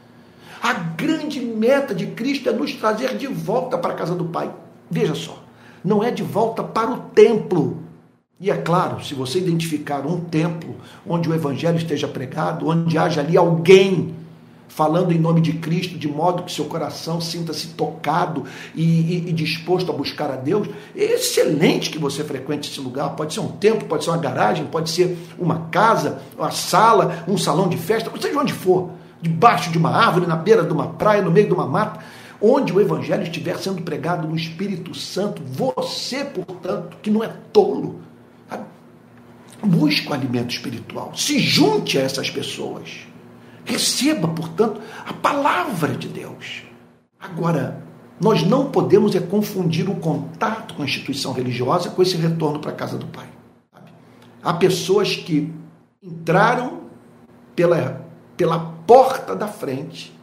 A 0.64 0.72
grande 0.72 1.42
meta 1.42 1.94
de 1.94 2.08
Cristo 2.08 2.48
é 2.48 2.54
nos 2.54 2.74
trazer 2.74 3.18
de 3.18 3.28
volta 3.28 3.78
para 3.78 3.92
a 3.92 3.98
casa 3.98 4.16
do 4.16 4.24
Pai. 4.24 4.50
Veja 4.90 5.14
só, 5.14 5.44
não 5.84 6.02
é 6.02 6.10
de 6.10 6.24
volta 6.24 6.64
para 6.64 6.90
o 6.90 7.00
templo, 7.14 7.84
e 8.40 8.50
é 8.50 8.56
claro, 8.56 9.04
se 9.04 9.14
você 9.14 9.40
identificar 9.40 10.08
um 10.08 10.22
templo 10.22 10.78
onde 11.06 11.30
o 11.30 11.34
evangelho 11.34 11.76
esteja 11.76 12.08
pregado, 12.08 12.70
onde 12.70 12.98
haja 12.98 13.20
ali 13.20 13.36
alguém 13.36 14.16
falando 14.70 15.12
em 15.12 15.20
nome 15.20 15.42
de 15.42 15.52
Cristo, 15.52 15.98
de 16.00 16.08
modo 16.08 16.44
que 16.44 16.52
seu 16.52 16.64
coração 16.66 17.20
sinta-se 17.20 17.68
tocado 17.70 18.46
e, 18.74 18.84
e, 18.84 19.30
e, 19.30 19.34
disposto 19.34 19.92
a 19.92 19.96
buscar 19.96 20.32
a 20.32 20.38
Deus, 20.38 20.70
é 20.96 21.04
excelente 21.04 21.90
que 21.90 22.00
você 22.00 22.24
frequente 22.24 22.72
esse 22.72 22.80
lugar. 22.80 23.18
Pode 23.18 23.34
ser 23.34 23.42
um 23.42 23.50
templo, 23.50 23.86
pode 23.86 24.06
ser 24.06 24.12
uma 24.12 24.18
garagem, 24.18 24.66
pode 24.66 24.90
ser 24.90 25.18
uma 25.38 25.68
casa, 25.70 26.22
uma 26.38 26.52
sala, 26.52 27.26
um 27.28 27.38
salão 27.38 27.68
de 27.68 27.78
festa, 27.78 28.10
seja 28.20 28.40
onde 28.40 28.54
for, 28.54 28.92
debaixo 29.24 29.72
de 29.72 29.78
uma 29.80 29.90
árvore, 29.90 30.28
na 30.28 30.36
beira 30.36 30.64
de 30.64 30.72
uma 30.72 30.90
praia, 30.90 31.24
no 31.24 31.32
meio 31.32 31.48
de 31.48 31.54
uma 31.54 31.66
mata, 31.66 32.02
onde 32.40 32.72
o 32.72 32.80
evangelho 32.80 33.24
estiver 33.24 33.58
sendo 33.58 33.82
pregado 33.82 34.28
no 34.28 34.36
Espírito 34.36 34.94
Santo, 34.94 35.42
você, 35.44 36.26
portanto, 36.26 36.98
que 37.02 37.10
não 37.10 37.24
é 37.24 37.32
tolo, 37.52 38.04
Busque 39.66 40.10
o 40.10 40.14
alimento 40.14 40.52
espiritual. 40.52 41.14
Se 41.16 41.40
junte 41.40 41.98
a 41.98 42.02
essas 42.02 42.30
pessoas. 42.30 43.08
Receba, 43.64 44.28
portanto, 44.28 44.82
a 45.08 45.14
palavra 45.14 45.96
de 45.96 46.10
Deus. 46.10 46.64
Agora, 47.18 47.82
nós 48.20 48.44
não 48.44 48.70
podemos 48.70 49.16
é 49.16 49.22
confundir 49.22 49.90
o 49.90 49.96
contato 49.96 50.74
com 50.74 50.82
a 50.82 50.86
instituição 50.86 51.32
religiosa 51.32 51.90
com 51.90 52.02
esse 52.02 52.18
retorno 52.18 52.60
para 52.60 52.72
a 52.72 52.76
casa 52.76 52.98
do 52.98 53.06
Pai. 53.06 53.28
Há 54.44 54.54
pessoas 54.54 55.16
que 55.16 55.50
entraram 56.02 56.82
pela, 57.56 58.06
pela 58.36 58.73
porta 58.86 59.36
da 59.36 59.48
frente 59.48 60.14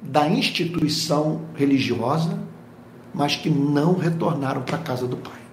da 0.00 0.28
instituição 0.28 1.42
religiosa, 1.54 2.38
mas 3.14 3.36
que 3.36 3.48
não 3.48 3.96
retornaram 3.96 4.62
para 4.62 4.76
a 4.76 4.80
casa 4.80 5.06
do 5.06 5.16
Pai. 5.16 5.44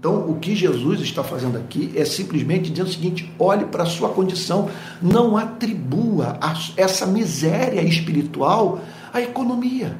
Então, 0.00 0.30
o 0.30 0.36
que 0.36 0.56
Jesus 0.56 1.00
está 1.00 1.22
fazendo 1.22 1.58
aqui 1.58 1.92
é 1.94 2.06
simplesmente 2.06 2.70
dizendo 2.70 2.88
o 2.88 2.90
seguinte: 2.92 3.30
olhe 3.38 3.66
para 3.66 3.82
a 3.82 3.86
sua 3.86 4.08
condição, 4.08 4.70
não 5.00 5.36
atribua 5.36 6.38
essa 6.76 7.06
miséria 7.06 7.82
espiritual 7.82 8.80
à 9.12 9.20
economia. 9.20 9.96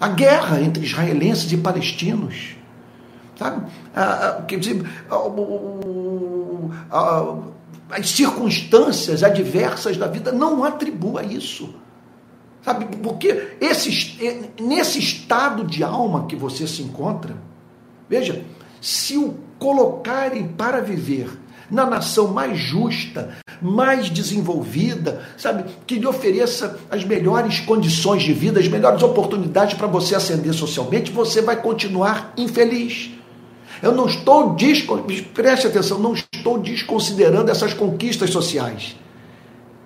A 0.00 0.08
guerra 0.08 0.60
entre 0.60 0.84
israelenses 0.84 1.50
e 1.52 1.56
palestinos. 1.56 2.56
Sabe? 3.36 3.70
quer 4.48 4.58
dizer, 4.58 4.82
as 7.90 8.10
circunstâncias 8.10 9.22
adversas 9.22 9.96
da 9.96 10.06
vida 10.06 10.32
não 10.32 10.64
atribua 10.64 11.22
isso. 11.24 11.74
Sabe? 12.62 12.96
Porque 12.96 13.56
esse, 13.60 14.52
nesse 14.60 14.98
estado 14.98 15.64
de 15.64 15.82
alma 15.82 16.26
que 16.26 16.36
você 16.36 16.66
se 16.66 16.82
encontra, 16.82 17.36
veja, 18.08 18.44
se 18.80 19.16
o 19.16 19.36
colocarem 19.58 20.48
para 20.48 20.80
viver 20.80 21.38
na 21.70 21.86
nação 21.86 22.28
mais 22.28 22.58
justa, 22.58 23.36
mais 23.60 24.08
desenvolvida, 24.08 25.22
sabe, 25.36 25.64
que 25.86 25.96
lhe 25.96 26.06
ofereça 26.06 26.78
as 26.90 27.04
melhores 27.04 27.60
condições 27.60 28.22
de 28.22 28.32
vida, 28.32 28.60
as 28.60 28.68
melhores 28.68 29.02
oportunidades 29.02 29.76
para 29.76 29.86
você 29.86 30.14
ascender 30.14 30.54
socialmente, 30.54 31.10
você 31.10 31.42
vai 31.42 31.60
continuar 31.60 32.32
infeliz. 32.36 33.10
Eu 33.82 33.92
não 33.92 34.06
estou, 34.06 34.56
preste 35.34 35.66
atenção, 35.66 35.98
não 35.98 36.14
estou 36.14 36.58
desconsiderando 36.58 37.50
essas 37.50 37.72
conquistas 37.72 38.30
sociais. 38.30 38.96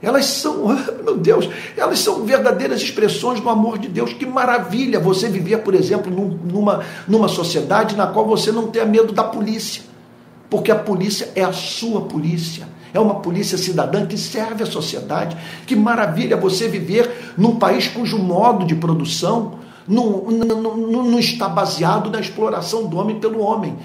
Elas 0.03 0.27
são, 0.27 0.67
meu 1.05 1.17
Deus, 1.17 1.49
elas 1.77 2.01
são 2.01 2.25
verdadeiras 2.25 2.83
expressões 2.83 3.41
do 3.41 3.49
amor 3.49 3.79
de 3.79 3.89
Deus. 3.89 4.13
Que 4.13 4.27
maravilha 4.27 4.99
você 4.99 5.29
viver, 5.29 5.59
por 5.59 5.75
exemplo, 5.75 6.11
numa, 6.13 6.85
numa 7.07 7.29
sociedade 7.29 7.97
na 7.97 8.09
qual 8.09 8.27
você 8.27 8.51
não 8.51 8.67
tenha 8.67 8.85
medo 8.85 9.13
da 9.13 9.23
polícia. 9.23 9.83
Porque 10.51 10.71
a 10.71 10.77
polícia 10.77 11.31
é 11.35 11.43
a 11.43 11.53
sua 11.53 12.03
polícia. 12.03 12.67
É 12.93 13.01
uma 13.01 13.21
polícia 13.21 13.57
cidadã 13.57 14.05
que 14.05 14.19
serve 14.19 14.65
à 14.65 14.67
sociedade. 14.67 15.37
Que 15.67 15.77
maravilha 15.77 16.37
você 16.37 16.69
viver 16.69 17.35
num 17.39 17.57
país 17.57 17.87
cujo 17.87 18.19
modo 18.19 18.67
de 18.67 18.75
produção 18.75 19.63
não, 19.87 20.31
não, 20.31 21.03
não, 21.05 21.19
está 21.19 21.49
baseado 21.49 22.11
na 22.11 22.21
exploração 22.21 22.87
do 22.87 22.97
homem 22.99 23.19
pelo 23.19 23.41
homem. 23.41 23.77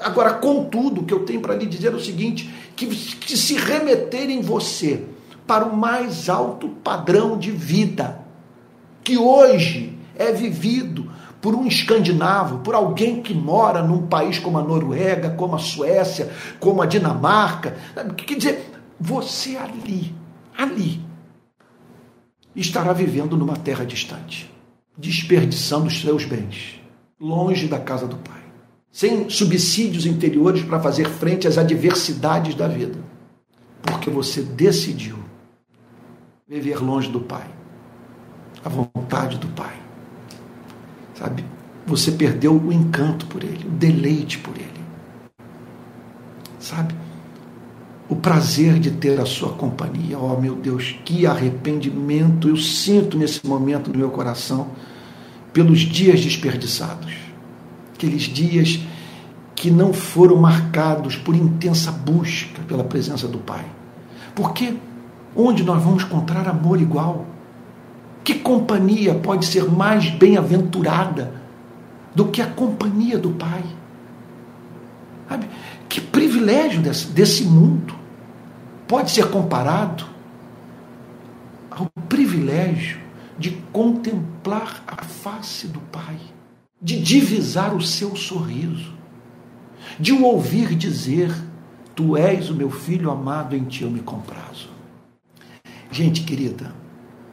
Agora, 0.00 0.34
contudo, 0.34 1.00
o 1.00 1.04
que 1.04 1.14
eu 1.14 1.24
tenho 1.24 1.40
para 1.40 1.54
lhe 1.54 1.66
dizer 1.66 1.92
é 1.92 1.96
o 1.96 2.00
seguinte: 2.00 2.52
que, 2.76 2.86
que 2.86 3.36
se 3.36 3.54
remeter 3.54 4.30
em 4.30 4.40
você 4.40 5.04
para 5.46 5.64
o 5.64 5.76
mais 5.76 6.28
alto 6.28 6.68
padrão 6.68 7.38
de 7.38 7.50
vida, 7.50 8.20
que 9.02 9.16
hoje 9.16 9.98
é 10.16 10.32
vivido 10.32 11.10
por 11.40 11.54
um 11.54 11.66
escandinavo, 11.66 12.58
por 12.58 12.74
alguém 12.74 13.22
que 13.22 13.32
mora 13.32 13.82
num 13.82 14.06
país 14.06 14.38
como 14.38 14.58
a 14.58 14.62
Noruega, 14.62 15.30
como 15.30 15.54
a 15.54 15.58
Suécia, 15.58 16.30
como 16.58 16.82
a 16.82 16.86
Dinamarca. 16.86 17.76
Quer 18.16 18.36
dizer, 18.36 18.72
você 19.00 19.56
ali, 19.56 20.14
ali, 20.56 21.00
estará 22.54 22.92
vivendo 22.92 23.36
numa 23.36 23.56
terra 23.56 23.84
distante, 23.84 24.52
desperdiçando 24.98 25.86
os 25.86 26.00
seus 26.00 26.24
bens, 26.24 26.80
longe 27.20 27.68
da 27.68 27.78
casa 27.78 28.06
do 28.06 28.16
Pai, 28.16 28.42
sem 28.90 29.30
subsídios 29.30 30.04
interiores 30.04 30.64
para 30.64 30.80
fazer 30.80 31.08
frente 31.08 31.46
às 31.46 31.56
adversidades 31.56 32.56
da 32.56 32.66
vida, 32.66 32.98
porque 33.80 34.10
você 34.10 34.42
decidiu 34.42 35.16
viver 36.48 36.82
longe 36.82 37.08
do 37.08 37.20
Pai. 37.20 37.46
A 38.64 38.68
vontade 38.68 39.38
do 39.38 39.46
Pai. 39.48 39.76
Sabe? 41.14 41.44
Você 41.86 42.10
perdeu 42.10 42.52
o 42.52 42.72
encanto 42.72 43.26
por 43.26 43.44
Ele, 43.44 43.66
o 43.66 43.70
deleite 43.70 44.38
por 44.38 44.56
Ele. 44.56 44.68
Sabe? 46.58 46.92
O 48.08 48.16
prazer 48.16 48.80
de 48.80 48.90
ter 48.90 49.20
a 49.20 49.26
sua 49.26 49.52
companhia. 49.52 50.18
Oh, 50.18 50.40
meu 50.40 50.56
Deus, 50.56 50.98
que 51.04 51.24
arrependimento 51.24 52.48
eu 52.48 52.56
sinto 52.56 53.16
nesse 53.16 53.46
momento 53.46 53.90
no 53.90 53.98
meu 53.98 54.10
coração 54.10 54.70
pelos 55.52 55.80
dias 55.80 56.20
desperdiçados. 56.20 57.12
Aqueles 57.94 58.22
dias 58.22 58.80
que 59.54 59.70
não 59.70 59.92
foram 59.92 60.36
marcados 60.36 61.16
por 61.16 61.34
intensa 61.34 61.90
busca 61.90 62.62
pela 62.68 62.84
presença 62.84 63.26
do 63.26 63.38
Pai. 63.38 63.64
Por 64.34 64.52
quê? 64.52 64.74
Onde 65.34 65.64
nós 65.64 65.82
vamos 65.82 66.04
encontrar 66.04 66.46
amor 66.46 66.80
igual? 66.80 67.26
Que 68.22 68.34
companhia 68.34 69.14
pode 69.14 69.46
ser 69.46 69.64
mais 69.64 70.10
bem-aventurada 70.10 71.32
do 72.14 72.26
que 72.26 72.40
a 72.40 72.46
companhia 72.46 73.18
do 73.18 73.30
Pai? 73.30 73.64
Que 75.88 76.00
privilégio 76.00 76.80
desse, 76.80 77.06
desse 77.08 77.44
mundo 77.44 77.94
pode 78.86 79.10
ser 79.10 79.28
comparado 79.30 80.04
ao 81.70 81.86
privilégio 82.08 82.98
de 83.38 83.52
contemplar 83.72 84.82
a 84.86 85.04
face 85.04 85.68
do 85.68 85.80
Pai, 85.80 86.18
de 86.80 87.00
divisar 87.00 87.74
o 87.74 87.80
seu 87.80 88.16
sorriso, 88.16 88.92
de 89.98 90.12
o 90.12 90.24
ouvir 90.24 90.74
dizer: 90.74 91.32
Tu 91.94 92.16
és 92.16 92.50
o 92.50 92.54
meu 92.54 92.70
filho 92.70 93.10
amado, 93.10 93.54
em 93.54 93.64
ti 93.64 93.82
eu 93.82 93.90
me 93.90 94.00
comprazo. 94.00 94.68
Gente 95.90 96.22
querida, 96.22 96.74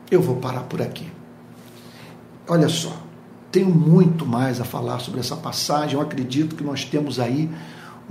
eu 0.10 0.22
vou 0.22 0.38
parar 0.38 0.62
por 0.62 0.82
aqui. 0.82 1.08
Olha 2.48 2.70
só, 2.70 2.96
tenho 3.52 3.70
muito 3.70 4.26
mais 4.26 4.62
a 4.62 4.64
falar 4.64 5.00
sobre 5.00 5.20
essa 5.20 5.36
passagem. 5.36 5.96
Eu 5.96 6.02
acredito 6.02 6.56
que 6.56 6.64
nós 6.64 6.86
temos 6.86 7.20
aí 7.20 7.50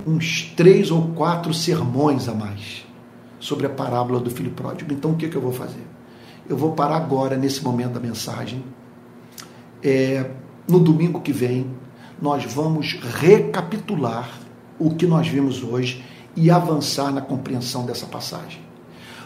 uns 0.07 0.53
três 0.57 0.91
ou 0.91 1.09
quatro 1.09 1.55
sermões 1.55 2.29
a 2.29 2.35
mais 2.35 2.85
sobre 3.39 3.67
a 3.67 3.71
parábola 3.71 4.19
do 4.19 4.31
filho 4.31 4.51
pródigo. 4.51 4.93
Então, 4.93 5.13
o 5.13 5.17
que, 5.17 5.29
que 5.29 5.37
eu 5.37 5.43
vou 5.43 5.53
fazer? 5.53 5.94
Eu 6.49 6.57
vou 6.57 6.73
parar 6.73 6.97
agora, 6.97 7.37
nesse 7.37 7.65
momento 7.65 7.93
da 7.93 8.01
mensagem. 8.01 8.63
É, 9.83 10.31
no 10.69 10.79
domingo 10.79 11.21
que 11.21 11.33
vem, 11.33 11.67
nós 12.21 12.45
vamos 12.45 12.99
recapitular 13.21 14.29
o 14.79 14.91
que 14.91 15.07
nós 15.07 15.27
vimos 15.29 15.63
hoje 15.63 16.05
e 16.37 16.51
avançar 16.51 17.13
na 17.13 17.21
compreensão 17.21 17.87
dessa 17.87 18.07
passagem. 18.07 18.61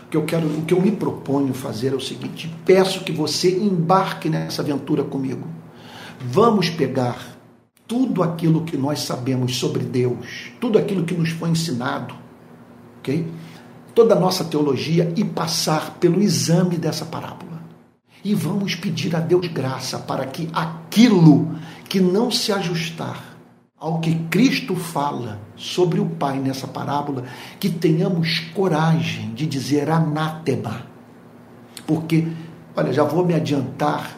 O 0.07 0.11
que 0.11 0.17
eu 0.17 0.25
quero, 0.25 0.47
o 0.47 0.63
que 0.63 0.73
eu 0.73 0.81
me 0.81 0.93
proponho 0.93 1.53
fazer 1.53 1.93
é 1.93 1.97
o 1.97 2.01
seguinte: 2.01 2.55
peço 2.65 3.05
que 3.05 3.13
você 3.13 3.59
embarque 3.59 4.29
nessa 4.29 4.63
aventura 4.63 5.03
comigo. 5.03 5.47
Vamos 6.21 6.71
pegar 6.71 7.37
tudo 7.87 8.23
aquilo 8.23 8.65
que 8.65 8.77
nós 8.77 9.01
sabemos 9.01 9.57
sobre 9.57 9.85
Deus, 9.85 10.53
tudo 10.61 10.79
aquilo 10.79 11.05
que 11.05 11.15
nos 11.15 11.31
foi 11.31 11.51
ensinado, 11.51 12.15
ok? 12.99 13.27
Toda 13.99 14.15
a 14.15 14.21
nossa 14.21 14.45
teologia 14.45 15.13
e 15.17 15.25
passar 15.25 15.97
pelo 15.99 16.23
exame 16.23 16.77
dessa 16.77 17.05
parábola. 17.05 17.61
E 18.25 18.33
vamos 18.33 18.77
pedir 18.77 19.17
a 19.17 19.19
Deus 19.19 19.49
graça 19.49 19.99
para 19.99 20.25
que 20.25 20.49
aquilo 20.53 21.59
que 21.89 21.99
não 21.99 22.31
se 22.31 22.53
ajustar 22.53 23.37
ao 23.77 23.99
que 23.99 24.15
Cristo 24.31 24.77
fala 24.77 25.41
sobre 25.57 25.99
o 25.99 26.07
Pai 26.07 26.39
nessa 26.39 26.69
parábola, 26.69 27.25
que 27.59 27.69
tenhamos 27.69 28.39
coragem 28.55 29.35
de 29.35 29.47
dizer 29.47 29.91
anátema. 29.91 30.87
Porque, 31.85 32.29
olha, 32.77 32.93
já 32.93 33.03
vou 33.03 33.27
me 33.27 33.35
adiantar 33.35 34.17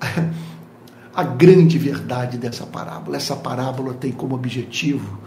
a 1.12 1.24
grande 1.24 1.76
verdade 1.76 2.38
dessa 2.38 2.64
parábola. 2.64 3.16
Essa 3.16 3.34
parábola 3.34 3.94
tem 3.94 4.12
como 4.12 4.36
objetivo 4.36 5.18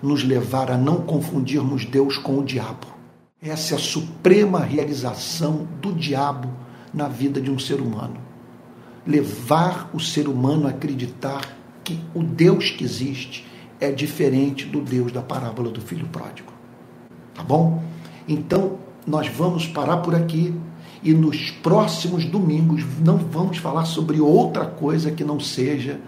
nos 0.00 0.22
levar 0.22 0.70
a 0.70 0.78
não 0.78 1.00
confundirmos 1.00 1.84
Deus 1.84 2.16
com 2.16 2.38
o 2.38 2.44
diabo. 2.44 2.99
Essa 3.42 3.74
é 3.74 3.76
a 3.76 3.80
suprema 3.80 4.60
realização 4.60 5.66
do 5.80 5.94
diabo 5.94 6.50
na 6.92 7.08
vida 7.08 7.40
de 7.40 7.50
um 7.50 7.58
ser 7.58 7.80
humano. 7.80 8.16
Levar 9.06 9.88
o 9.94 9.98
ser 9.98 10.28
humano 10.28 10.66
a 10.66 10.70
acreditar 10.70 11.56
que 11.82 11.98
o 12.14 12.22
Deus 12.22 12.70
que 12.70 12.84
existe 12.84 13.46
é 13.80 13.90
diferente 13.90 14.66
do 14.66 14.82
Deus 14.82 15.10
da 15.10 15.22
parábola 15.22 15.70
do 15.70 15.80
filho 15.80 16.06
pródigo. 16.08 16.52
Tá 17.34 17.42
bom? 17.42 17.82
Então, 18.28 18.78
nós 19.06 19.28
vamos 19.28 19.66
parar 19.66 19.98
por 19.98 20.14
aqui 20.14 20.54
e 21.02 21.14
nos 21.14 21.50
próximos 21.50 22.26
domingos 22.26 22.84
não 23.02 23.16
vamos 23.16 23.56
falar 23.56 23.86
sobre 23.86 24.20
outra 24.20 24.66
coisa 24.66 25.10
que 25.10 25.24
não 25.24 25.40
seja 25.40 25.98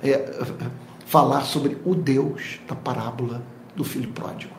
é, 0.00 0.44
falar 1.04 1.40
sobre 1.40 1.76
o 1.84 1.92
Deus 1.92 2.60
da 2.68 2.76
parábola 2.76 3.42
do 3.74 3.82
filho 3.82 4.12
pródigo. 4.12 4.54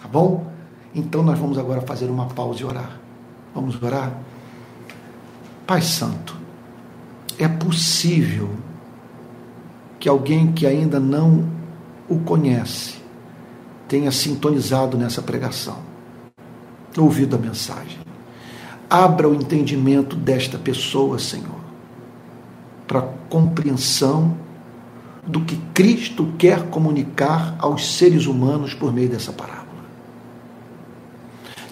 Tá 0.00 0.06
bom? 0.06 0.54
Então 0.94 1.22
nós 1.22 1.38
vamos 1.38 1.58
agora 1.58 1.80
fazer 1.82 2.06
uma 2.06 2.26
pausa 2.26 2.62
e 2.62 2.64
orar. 2.64 3.00
Vamos 3.54 3.80
orar? 3.82 4.18
Pai 5.66 5.82
Santo, 5.82 6.36
é 7.38 7.48
possível 7.48 8.50
que 9.98 10.08
alguém 10.08 10.52
que 10.52 10.66
ainda 10.66 11.00
não 11.00 11.48
o 12.08 12.18
conhece 12.20 12.96
tenha 13.88 14.10
sintonizado 14.10 14.96
nessa 14.96 15.22
pregação, 15.22 15.78
ouvido 16.96 17.36
a 17.36 17.38
mensagem. 17.38 17.98
Abra 18.88 19.28
o 19.28 19.34
entendimento 19.34 20.14
desta 20.16 20.58
pessoa, 20.58 21.18
Senhor, 21.18 21.60
para 22.86 23.02
compreensão 23.28 24.36
do 25.26 25.40
que 25.40 25.56
Cristo 25.74 26.32
quer 26.38 26.70
comunicar 26.70 27.56
aos 27.58 27.96
seres 27.96 28.26
humanos 28.26 28.74
por 28.74 28.92
meio 28.92 29.08
dessa 29.08 29.32
parábola. 29.32 29.55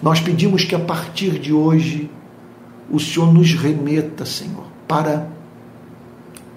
Nós 0.01 0.19
pedimos 0.19 0.63
que 0.63 0.75
a 0.75 0.79
partir 0.79 1.39
de 1.39 1.53
hoje 1.53 2.09
o 2.89 2.99
Senhor 2.99 3.33
nos 3.33 3.53
remeta, 3.53 4.25
Senhor, 4.25 4.65
para 4.87 5.29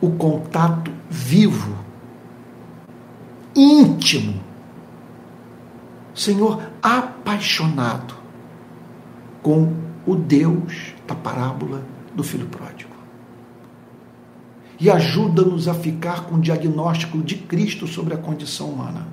o 0.01 0.11
contato 0.11 0.93
vivo, 1.09 1.75
íntimo, 3.55 4.35
Senhor, 6.15 6.63
apaixonado 6.83 8.15
com 9.43 9.73
o 10.07 10.15
Deus 10.15 10.95
da 11.07 11.15
parábola 11.15 11.83
do 12.15 12.25
filho 12.25 12.47
pródigo. 12.47 12.99
E 14.81 14.91
ajuda-nos 14.91 15.67
a 15.67 15.75
ficar 15.75 16.25
com 16.25 16.37
o 16.37 16.41
diagnóstico 16.41 17.19
de 17.19 17.37
Cristo 17.37 17.87
sobre 17.87 18.15
a 18.15 18.19
condição 18.19 18.71
humana. 18.71 19.09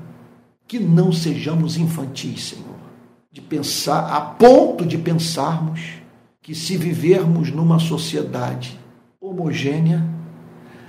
Que 0.68 0.80
não 0.80 1.12
sejamos 1.12 1.78
infantis, 1.78 2.50
Senhor, 2.50 2.65
de 3.36 3.42
pensar 3.42 4.14
a 4.14 4.22
ponto 4.22 4.86
de 4.86 4.98
pensarmos 4.98 5.96
que 6.42 6.56
se 6.56 6.78
vivermos 6.78 7.52
numa 7.52 7.80
sociedade 7.80 8.80
homogênea, 9.20 10.08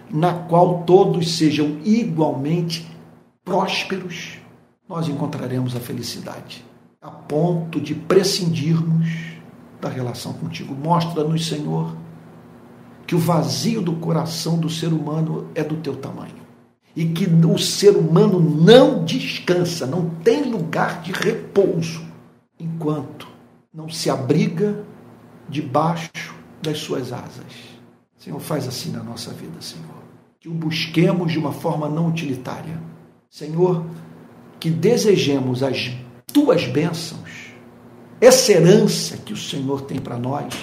na 0.09 0.33
qual 0.33 0.85
todos 0.85 1.39
sejam 1.39 1.79
igualmente 1.85 2.87
prósperos, 3.45 4.39
nós 4.89 5.09
encontraremos 5.09 5.75
a 5.75 5.81
felicidade, 5.81 6.65
a 7.03 7.11
ponto 7.11 7.81
de 7.81 7.97
prescindirmos 7.97 9.09
da 9.81 9.89
relação 9.89 10.33
contigo. 10.33 10.73
Mostra-nos, 10.73 11.49
Senhor, 11.49 11.97
que 13.09 13.17
o 13.17 13.19
vazio 13.19 13.83
do 13.83 13.95
coração 13.95 14.57
do 14.57 14.71
ser 14.71 14.93
humano 14.93 15.49
é 15.53 15.65
do 15.65 15.79
teu 15.79 15.97
tamanho. 15.97 16.47
E 16.95 17.07
que 17.07 17.27
o 17.27 17.59
ser 17.59 17.97
humano 17.97 18.39
não 18.39 19.05
descansa, 19.05 19.85
não 19.85 20.11
tem 20.23 20.45
lugar 20.45 21.03
de 21.03 21.11
repouso, 21.11 22.07
enquanto 22.59 23.29
não 23.73 23.89
se 23.89 24.09
abriga 24.09 24.85
debaixo 25.49 26.35
das 26.63 26.79
suas 26.79 27.13
asas. 27.13 27.53
Senhor, 28.19 28.41
faz 28.41 28.67
assim 28.67 28.91
na 28.91 29.03
nossa 29.03 29.33
vida, 29.33 29.61
Senhor. 29.61 30.03
Que 30.41 30.49
o 30.49 30.55
busquemos 30.55 31.33
de 31.33 31.39
uma 31.39 31.53
forma 31.53 31.89
não 31.89 32.09
utilitária. 32.09 32.81
Senhor, 33.31 33.85
que 34.59 34.71
desejemos 34.71 35.63
as 35.63 35.93
tuas 36.33 36.67
bênçãos 36.67 37.47
essa 38.19 38.53
herança 38.53 39.19
que 39.19 39.35
o 39.35 39.37
Senhor 39.37 39.83
tem 39.83 39.99
para 39.99 40.17
nós, 40.17 40.55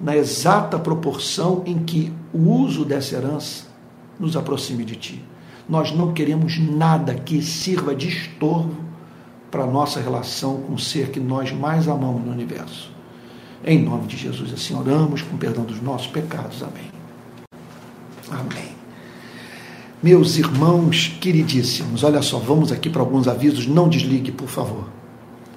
na 0.00 0.16
exata 0.16 0.78
proporção 0.78 1.62
em 1.66 1.78
que 1.80 2.10
o 2.32 2.50
uso 2.50 2.82
dessa 2.82 3.16
herança 3.16 3.64
nos 4.18 4.36
aproxime 4.36 4.84
de 4.84 4.96
Ti. 4.96 5.24
Nós 5.68 5.92
não 5.92 6.14
queremos 6.14 6.58
nada 6.58 7.14
que 7.14 7.42
sirva 7.42 7.94
de 7.94 8.08
estorvo 8.08 8.87
para 9.50 9.64
a 9.64 9.66
nossa 9.66 10.00
relação 10.00 10.58
com 10.62 10.74
o 10.74 10.78
ser 10.78 11.10
que 11.10 11.20
nós 11.20 11.52
mais 11.52 11.88
amamos 11.88 12.24
no 12.24 12.32
universo. 12.32 12.90
Em 13.64 13.82
nome 13.82 14.06
de 14.06 14.16
Jesus, 14.16 14.52
assim 14.52 14.74
oramos, 14.74 15.22
com 15.22 15.36
perdão 15.36 15.64
dos 15.64 15.82
nossos 15.82 16.06
pecados. 16.06 16.62
Amém. 16.62 16.90
Amém. 18.30 18.68
Meus 20.00 20.36
irmãos 20.36 21.16
queridíssimos, 21.20 22.04
olha 22.04 22.22
só, 22.22 22.38
vamos 22.38 22.70
aqui 22.70 22.88
para 22.88 23.02
alguns 23.02 23.26
avisos. 23.26 23.66
Não 23.66 23.88
desligue, 23.88 24.30
por 24.30 24.48
favor. 24.48 24.84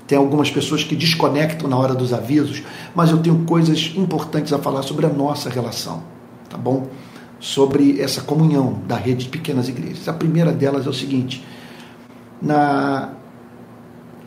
Tem 0.07 0.17
algumas 0.17 0.49
pessoas 0.49 0.83
que 0.83 0.95
desconectam 0.95 1.69
na 1.69 1.77
hora 1.77 1.93
dos 1.93 2.11
avisos, 2.11 2.63
mas 2.95 3.11
eu 3.11 3.19
tenho 3.19 3.45
coisas 3.45 3.93
importantes 3.95 4.51
a 4.51 4.57
falar 4.57 4.81
sobre 4.81 5.05
a 5.05 5.09
nossa 5.09 5.49
relação, 5.49 6.03
tá 6.49 6.57
bom? 6.57 6.87
Sobre 7.39 8.01
essa 8.01 8.21
comunhão 8.21 8.81
da 8.87 8.97
rede 8.97 9.25
de 9.25 9.29
pequenas 9.29 9.69
igrejas. 9.69 10.07
A 10.07 10.13
primeira 10.13 10.51
delas 10.51 10.85
é 10.85 10.89
o 10.89 10.93
seguinte: 10.93 11.45
na 12.41 13.13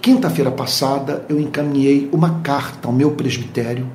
quinta-feira 0.04 0.50
passada 0.50 1.24
eu 1.30 1.40
encaminhei 1.40 2.10
uma 2.12 2.40
carta 2.40 2.88
ao 2.88 2.92
meu 2.92 3.12
presbitério 3.12 3.86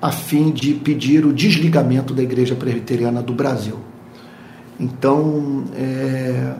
a 0.00 0.12
fim 0.12 0.52
de 0.52 0.74
pedir 0.74 1.26
o 1.26 1.32
desligamento 1.32 2.14
da 2.14 2.22
Igreja 2.22 2.54
Presbiteriana 2.54 3.20
do 3.20 3.34
Brasil. 3.34 3.80
Então, 4.78 5.64
é, 5.74 6.54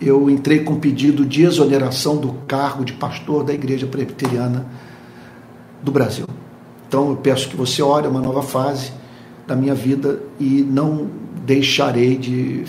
eu 0.00 0.30
entrei 0.30 0.60
com 0.60 0.80
pedido 0.80 1.26
de 1.26 1.42
exoneração 1.42 2.16
do 2.16 2.32
cargo 2.48 2.82
de 2.82 2.94
pastor 2.94 3.44
da 3.44 3.52
Igreja 3.52 3.86
Presbiteriana 3.86 4.66
do 5.82 5.92
Brasil. 5.92 6.24
Então 6.88 7.10
eu 7.10 7.16
peço 7.16 7.46
que 7.50 7.56
você 7.56 7.82
ore 7.82 8.08
uma 8.08 8.22
nova 8.22 8.42
fase 8.42 8.90
da 9.46 9.54
minha 9.54 9.74
vida 9.74 10.18
e 10.40 10.62
não 10.62 11.10
deixarei 11.44 12.16
de, 12.16 12.64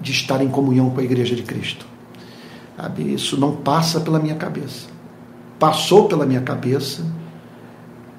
de 0.00 0.12
estar 0.12 0.40
em 0.40 0.48
comunhão 0.48 0.90
com 0.90 1.00
a 1.00 1.02
Igreja 1.02 1.34
de 1.34 1.42
Cristo. 1.42 1.91
Sabe? 2.76 3.12
Isso 3.12 3.38
não 3.38 3.56
passa 3.56 4.00
pela 4.00 4.18
minha 4.18 4.34
cabeça. 4.34 4.88
Passou 5.58 6.08
pela 6.08 6.26
minha 6.26 6.40
cabeça 6.40 7.04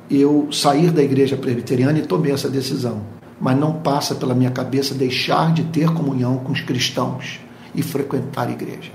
eu 0.10 0.49
sair 0.51 0.91
da 0.91 1.01
igreja 1.01 1.36
presbiteriana 1.36 1.99
e 1.99 2.04
tomei 2.04 2.32
essa 2.32 2.49
decisão. 2.49 3.01
Mas 3.39 3.58
não 3.58 3.74
passa 3.74 4.16
pela 4.16 4.34
minha 4.34 4.51
cabeça 4.51 4.93
deixar 4.93 5.54
de 5.54 5.64
ter 5.64 5.91
comunhão 5.91 6.38
com 6.38 6.51
os 6.51 6.62
cristãos 6.62 7.39
e 7.74 7.82
frequentar 7.82 8.47
a 8.47 8.51
igreja. 8.51 8.91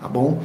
Tá 0.00 0.08
bom? 0.08 0.42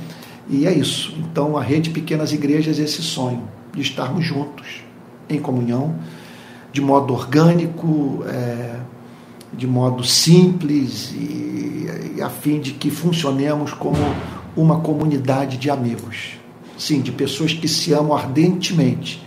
E 0.49 0.65
é 0.67 0.73
isso. 0.73 1.13
Então, 1.17 1.57
a 1.57 1.61
rede 1.61 1.89
Pequenas 1.89 2.33
Igrejas 2.33 2.79
é 2.79 2.83
esse 2.83 3.01
sonho 3.01 3.43
de 3.73 3.81
estarmos 3.81 4.25
juntos, 4.25 4.83
em 5.29 5.39
comunhão, 5.39 5.95
de 6.71 6.81
modo 6.81 7.13
orgânico, 7.13 8.23
é, 8.27 8.79
de 9.53 9.67
modo 9.67 10.03
simples 10.03 11.11
e, 11.11 12.15
e 12.17 12.21
a 12.21 12.29
fim 12.29 12.59
de 12.59 12.71
que 12.71 12.89
funcionemos 12.89 13.73
como 13.73 13.97
uma 14.59 14.81
comunidade 14.81 15.57
de 15.57 15.69
amigos. 15.69 16.37
Sim, 16.77 17.01
de 17.01 17.11
pessoas 17.11 17.53
que 17.53 17.67
se 17.67 17.93
amam 17.93 18.15
ardentemente 18.15 19.25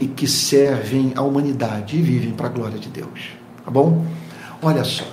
e 0.00 0.06
que 0.06 0.26
servem 0.26 1.12
à 1.14 1.22
humanidade 1.22 1.96
e 1.96 2.02
vivem 2.02 2.32
para 2.32 2.46
a 2.46 2.50
glória 2.50 2.78
de 2.78 2.88
Deus. 2.88 3.30
Tá 3.64 3.70
bom? 3.70 4.04
Olha 4.62 4.84
só, 4.84 5.04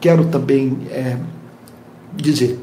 quero 0.00 0.26
também 0.26 0.78
é, 0.90 1.16
dizer, 2.14 2.58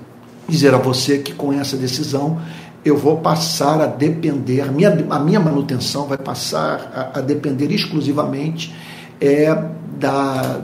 dizer 0.47 0.73
a 0.73 0.77
você 0.77 1.19
que 1.19 1.33
com 1.33 1.53
essa 1.53 1.77
decisão 1.77 2.41
eu 2.83 2.97
vou 2.97 3.17
passar 3.17 3.81
a 3.81 3.85
depender, 3.85 4.61
a 4.61 4.65
minha, 4.65 5.05
a 5.09 5.19
minha 5.19 5.39
manutenção 5.39 6.05
vai 6.05 6.17
passar 6.17 7.11
a, 7.13 7.19
a 7.19 7.21
depender 7.21 7.71
exclusivamente 7.71 8.73
é, 9.19 9.53
da, 9.97 10.61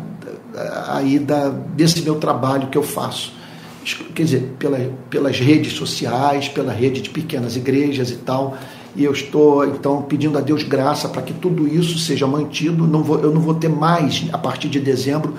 aí 0.88 1.20
da, 1.20 1.50
desse 1.50 2.02
meu 2.02 2.16
trabalho 2.16 2.68
que 2.68 2.78
eu 2.78 2.84
faço. 2.84 3.34
Quer 4.14 4.24
dizer, 4.24 4.56
pela, 4.58 4.92
pelas 5.10 5.40
redes 5.40 5.74
sociais, 5.74 6.48
pela 6.48 6.74
rede 6.74 7.02
de 7.02 7.10
pequenas 7.10 7.56
igrejas 7.56 8.10
e 8.10 8.16
tal. 8.16 8.58
E 8.96 9.04
eu 9.04 9.12
estou, 9.12 9.66
então, 9.66 10.02
pedindo 10.02 10.38
a 10.38 10.42
Deus 10.42 10.64
graça 10.64 11.10
para 11.10 11.22
que 11.22 11.34
tudo 11.34 11.68
isso 11.68 12.00
seja 12.00 12.26
mantido. 12.26 12.88
Não 12.88 13.04
vou, 13.04 13.20
eu 13.20 13.32
não 13.32 13.42
vou 13.42 13.54
ter 13.56 13.70
mais, 13.70 14.26
a 14.32 14.38
partir 14.38 14.70
de 14.70 14.80
dezembro, 14.80 15.36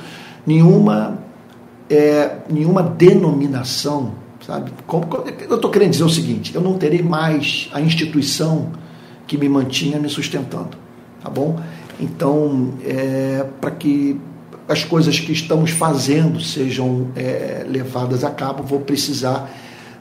nenhuma, 0.46 1.18
é, 1.88 2.38
nenhuma 2.48 2.82
denominação 2.82 4.26
Sabe? 4.46 4.70
Como, 4.86 5.06
eu 5.48 5.56
estou 5.56 5.70
querendo 5.70 5.90
dizer 5.90 6.04
o 6.04 6.08
seguinte: 6.08 6.54
eu 6.54 6.60
não 6.60 6.74
terei 6.74 7.02
mais 7.02 7.68
a 7.72 7.80
instituição 7.80 8.70
que 9.26 9.36
me 9.36 9.48
mantinha 9.48 9.98
me 9.98 10.08
sustentando. 10.08 10.76
Tá 11.20 11.28
bom? 11.28 11.58
Então, 11.98 12.74
é, 12.84 13.44
para 13.60 13.72
que 13.72 14.20
as 14.68 14.84
coisas 14.84 15.18
que 15.20 15.32
estamos 15.32 15.70
fazendo 15.70 16.40
sejam 16.40 17.08
é, 17.14 17.64
levadas 17.68 18.24
a 18.24 18.30
cabo, 18.30 18.62
vou 18.62 18.80
precisar 18.80 19.50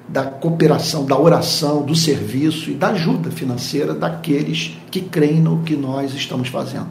da 0.08 0.24
cooperação, 0.24 1.06
da 1.06 1.18
oração, 1.18 1.82
do 1.84 1.96
serviço 1.96 2.70
e 2.70 2.74
da 2.74 2.90
ajuda 2.90 3.32
financeira 3.32 3.94
daqueles 3.94 4.78
que 4.92 5.02
creem 5.02 5.40
no 5.40 5.64
que 5.64 5.76
nós 5.76 6.14
estamos 6.14 6.48
fazendo. 6.50 6.90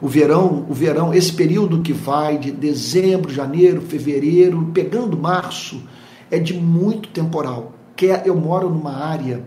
O 0.00 0.08
verão, 0.08 0.64
o 0.68 0.74
verão, 0.74 1.12
esse 1.12 1.32
período 1.32 1.82
que 1.82 1.92
vai 1.92 2.38
de 2.38 2.50
dezembro, 2.50 3.32
janeiro, 3.32 3.80
fevereiro, 3.80 4.70
pegando 4.72 5.16
março, 5.16 5.82
é 6.30 6.38
de 6.38 6.54
muito 6.54 7.08
temporal. 7.08 7.72
Que 7.94 8.06
é, 8.06 8.22
eu 8.24 8.36
moro 8.36 8.70
numa 8.70 8.96
área 8.96 9.42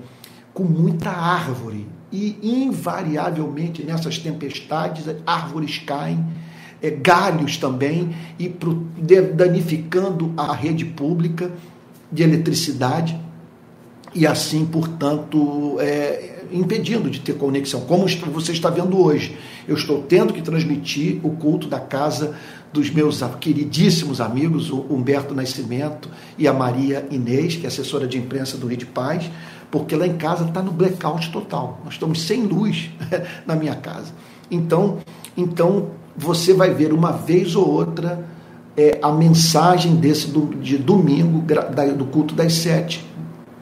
com 0.54 0.64
muita 0.64 1.10
árvore 1.10 1.88
e 2.12 2.38
invariavelmente 2.42 3.84
nessas 3.84 4.18
tempestades 4.18 5.06
árvores 5.26 5.78
caem, 5.78 6.26
é, 6.82 6.90
galhos 6.90 7.58
também 7.58 8.16
e 8.38 8.50
pro, 8.50 8.88
de, 8.98 9.22
danificando 9.22 10.34
a 10.38 10.54
rede 10.54 10.86
pública 10.86 11.52
de 12.12 12.24
eletricidade 12.24 13.20
e 14.14 14.26
assim, 14.26 14.66
portanto, 14.66 15.78
é, 15.80 16.44
impedindo 16.52 17.10
de 17.10 17.20
ter 17.20 17.34
conexão, 17.34 17.82
como 17.82 18.08
você 18.08 18.52
está 18.52 18.70
vendo 18.70 19.00
hoje. 19.00 19.38
Eu 19.68 19.76
estou 19.76 20.02
tendo 20.02 20.34
que 20.34 20.42
transmitir 20.42 21.20
o 21.24 21.32
culto 21.32 21.68
da 21.68 21.80
casa 21.80 22.36
dos 22.74 22.90
meus 22.90 23.22
queridíssimos 23.40 24.20
amigos, 24.20 24.72
o 24.72 24.86
Humberto 24.90 25.34
Nascimento 25.34 26.10
e 26.38 26.48
a 26.48 26.54
Maria 26.54 27.08
Inês, 27.12 27.56
que 27.56 27.66
é 27.66 27.68
assessora 27.68 28.08
de 28.08 28.18
imprensa 28.18 28.58
do 28.58 28.68
Rio 28.68 28.78
de 28.78 28.86
Paz, 28.86 29.30
porque 29.70 29.96
lá 29.96 30.08
em 30.08 30.18
casa 30.18 30.46
está 30.46 30.62
no 30.62 30.72
blackout 30.72 31.32
total. 31.32 31.82
Nós 31.84 31.94
estamos 31.94 32.22
sem 32.22 32.44
luz 32.44 32.90
na 33.46 33.56
minha 33.56 33.76
casa. 33.76 34.12
Então, 34.50 35.00
então 35.38 35.92
você 36.20 36.54
vai 36.54 36.74
ver 36.74 36.92
uma 36.92 37.12
vez 37.12 37.56
ou 37.56 37.68
outra 37.68 38.26
é, 38.76 39.00
a 39.02 39.12
mensagem 39.12 39.96
desse 39.96 40.28
do, 40.28 40.48
de 40.56 40.78
domingo 40.78 41.44
do 41.98 42.06
culto 42.06 42.36
das 42.36 42.54
sete 42.54 43.06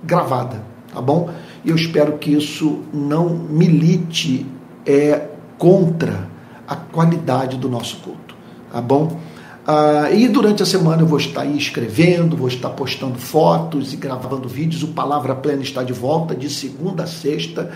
gravada, 0.03 0.63
tá 0.93 0.99
bom? 0.99 1.29
E 1.63 1.69
eu 1.69 1.75
espero 1.75 2.17
que 2.17 2.33
isso 2.33 2.79
não 2.91 3.29
milite 3.29 4.45
é, 4.85 5.27
contra 5.57 6.27
a 6.67 6.75
qualidade 6.75 7.57
do 7.57 7.69
nosso 7.69 7.97
culto, 7.97 8.35
tá 8.71 8.81
bom? 8.81 9.19
Ah, 9.69 10.09
e 10.11 10.29
durante 10.29 10.63
a 10.63 10.65
semana 10.65 11.01
eu 11.01 11.05
vou 11.05 11.19
estar 11.19 11.41
aí 11.41 11.57
escrevendo, 11.57 12.37
vou 12.37 12.47
estar 12.47 12.69
postando 12.69 13.19
fotos 13.19 13.93
e 13.93 13.97
gravando 13.97 14.47
vídeos. 14.47 14.81
O 14.81 14.87
Palavra 14.87 15.35
Plena 15.35 15.61
está 15.61 15.83
de 15.83 15.91
volta 15.91 16.33
de 16.33 16.49
segunda 16.49 17.03
a 17.03 17.07
sexta. 17.07 17.69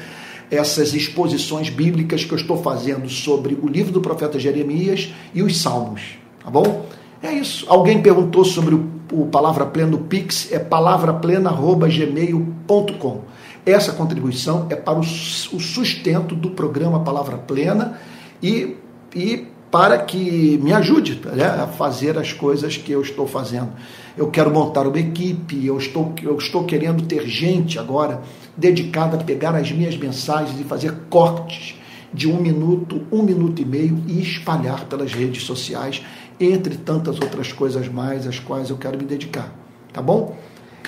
Essas 0.52 0.94
exposições 0.94 1.70
bíblicas 1.70 2.26
que 2.26 2.34
eu 2.34 2.38
estou 2.38 2.62
fazendo 2.62 3.10
sobre 3.10 3.58
o 3.60 3.68
livro 3.68 3.92
do 3.92 4.02
profeta 4.02 4.38
Jeremias 4.38 5.12
e 5.34 5.42
os 5.42 5.60
Salmos, 5.60 6.20
tá 6.44 6.52
bom? 6.52 6.86
É 7.24 7.32
isso. 7.32 7.66
Alguém 7.70 8.02
perguntou 8.02 8.44
sobre 8.44 8.76
o, 8.76 8.86
o 9.12 9.28
Palavra 9.28 9.66
Plena, 9.66 9.96
o 9.96 10.00
Pix, 10.00 10.52
é 10.52 10.60
palavraplena.gmail.com. 10.60 13.22
Essa 13.66 13.94
contribuição 13.94 14.68
é 14.70 14.76
para 14.76 15.00
o, 15.00 15.04
sustento 15.04 16.36
do 16.36 16.50
programa 16.50 17.00
Palavra 17.02 17.38
Plena 17.38 17.98
e, 18.42 18.76
e 19.16 19.48
para 19.70 20.00
que 20.00 20.60
me 20.64 20.74
ajude 20.74 21.22
né, 21.34 21.46
a 21.46 21.68
fazer 21.68 22.18
as 22.18 22.34
coisas 22.34 22.76
que 22.76 22.92
eu 22.92 23.02
estou 23.02 23.28
fazendo. 23.28 23.70
Eu 24.18 24.32
quero 24.32 24.52
montar 24.52 24.88
uma 24.88 25.00
equipe, 25.00 25.64
eu 25.66 25.78
estou, 25.78 26.14
eu 26.24 26.36
estou 26.38 26.66
querendo 26.66 27.04
ter 27.04 27.28
gente 27.28 27.78
agora 27.78 28.22
dedicada 28.62 29.18
a 29.18 29.24
pegar 29.24 29.56
as 29.56 29.72
minhas 29.72 29.98
mensagens 29.98 30.60
e 30.60 30.64
fazer 30.64 30.94
cortes 31.10 31.76
de 32.14 32.30
um 32.30 32.40
minuto, 32.40 33.02
um 33.12 33.24
minuto 33.24 33.62
e 33.62 33.66
meio 33.66 34.04
e 34.08 34.22
espalhar 34.22 34.86
pelas 34.86 35.14
redes 35.14 35.44
sociais, 35.44 36.04
entre 36.40 36.78
tantas 36.78 37.20
outras 37.20 37.52
coisas 37.52 37.88
mais, 37.88 38.28
às 38.28 38.40
quais 38.40 38.70
eu 38.70 38.78
quero 38.78 38.98
me 38.98 39.04
dedicar. 39.04 39.54
Tá 39.92 40.02
bom? 40.02 40.38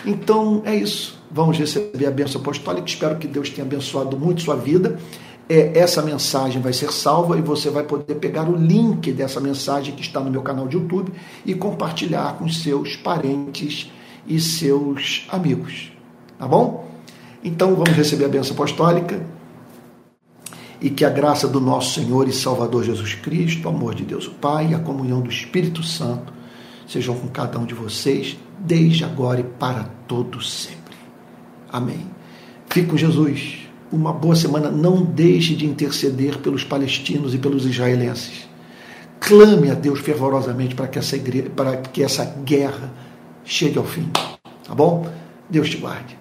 Então 0.05 0.61
é 0.65 0.75
isso. 0.75 1.19
Vamos 1.31 1.57
receber 1.57 2.05
a 2.05 2.11
bênção 2.11 2.39
apostólica. 2.39 2.87
Espero 2.87 3.17
que 3.17 3.27
Deus 3.27 3.49
tenha 3.49 3.65
abençoado 3.65 4.15
muito 4.17 4.43
sua 4.43 4.55
vida. 4.55 4.99
é, 5.49 5.77
essa 5.77 6.01
mensagem 6.01 6.61
vai 6.61 6.73
ser 6.73 6.91
salva 6.91 7.37
e 7.37 7.41
você 7.41 7.69
vai 7.69 7.83
poder 7.83 8.15
pegar 8.15 8.47
o 8.49 8.55
link 8.55 9.11
dessa 9.11 9.39
mensagem 9.39 9.93
que 9.93 10.01
está 10.01 10.19
no 10.19 10.31
meu 10.31 10.41
canal 10.41 10.67
de 10.67 10.77
YouTube 10.77 11.11
e 11.45 11.53
compartilhar 11.53 12.37
com 12.37 12.47
seus 12.47 12.95
parentes 12.95 13.91
e 14.27 14.39
seus 14.39 15.25
amigos. 15.29 15.91
Tá 16.37 16.47
bom? 16.47 16.92
Então 17.43 17.75
vamos 17.75 17.91
receber 17.91 18.25
a 18.25 18.29
benção 18.29 18.53
apostólica 18.53 19.21
e 20.79 20.89
que 20.89 21.03
a 21.03 21.09
graça 21.09 21.47
do 21.47 21.59
nosso 21.59 21.99
Senhor 21.99 22.27
e 22.27 22.33
Salvador 22.33 22.83
Jesus 22.83 23.15
Cristo, 23.15 23.65
o 23.65 23.69
amor 23.69 23.95
de 23.95 24.03
Deus 24.03 24.27
o 24.27 24.31
Pai 24.31 24.71
e 24.71 24.75
a 24.75 24.79
comunhão 24.79 25.21
do 25.21 25.29
Espírito 25.29 25.83
Santo 25.83 26.33
sejam 26.87 27.15
com 27.15 27.27
cada 27.27 27.57
um 27.57 27.65
de 27.65 27.73
vocês, 27.73 28.37
desde 28.59 29.03
agora 29.03 29.39
e 29.39 29.43
para 29.43 29.89
todos 30.07 30.51
sempre. 30.51 30.95
Amém. 31.71 32.05
Fique 32.69 32.87
com 32.87 32.97
Jesus. 32.97 33.59
Uma 33.91 34.11
boa 34.11 34.35
semana. 34.35 34.69
Não 34.69 35.03
deixe 35.03 35.55
de 35.55 35.65
interceder 35.65 36.37
pelos 36.39 36.63
palestinos 36.63 37.33
e 37.33 37.37
pelos 37.37 37.65
israelenses. 37.65 38.47
Clame 39.19 39.71
a 39.71 39.73
Deus 39.73 39.99
fervorosamente 39.99 40.75
para 40.75 40.87
que 40.87 40.99
essa, 40.99 41.15
igreja, 41.15 41.49
para 41.55 41.77
que 41.77 42.03
essa 42.03 42.25
guerra 42.43 42.91
chegue 43.45 43.77
ao 43.77 43.85
fim. 43.85 44.09
Tá 44.65 44.75
bom? 44.75 45.07
Deus 45.49 45.69
te 45.69 45.77
guarde. 45.77 46.11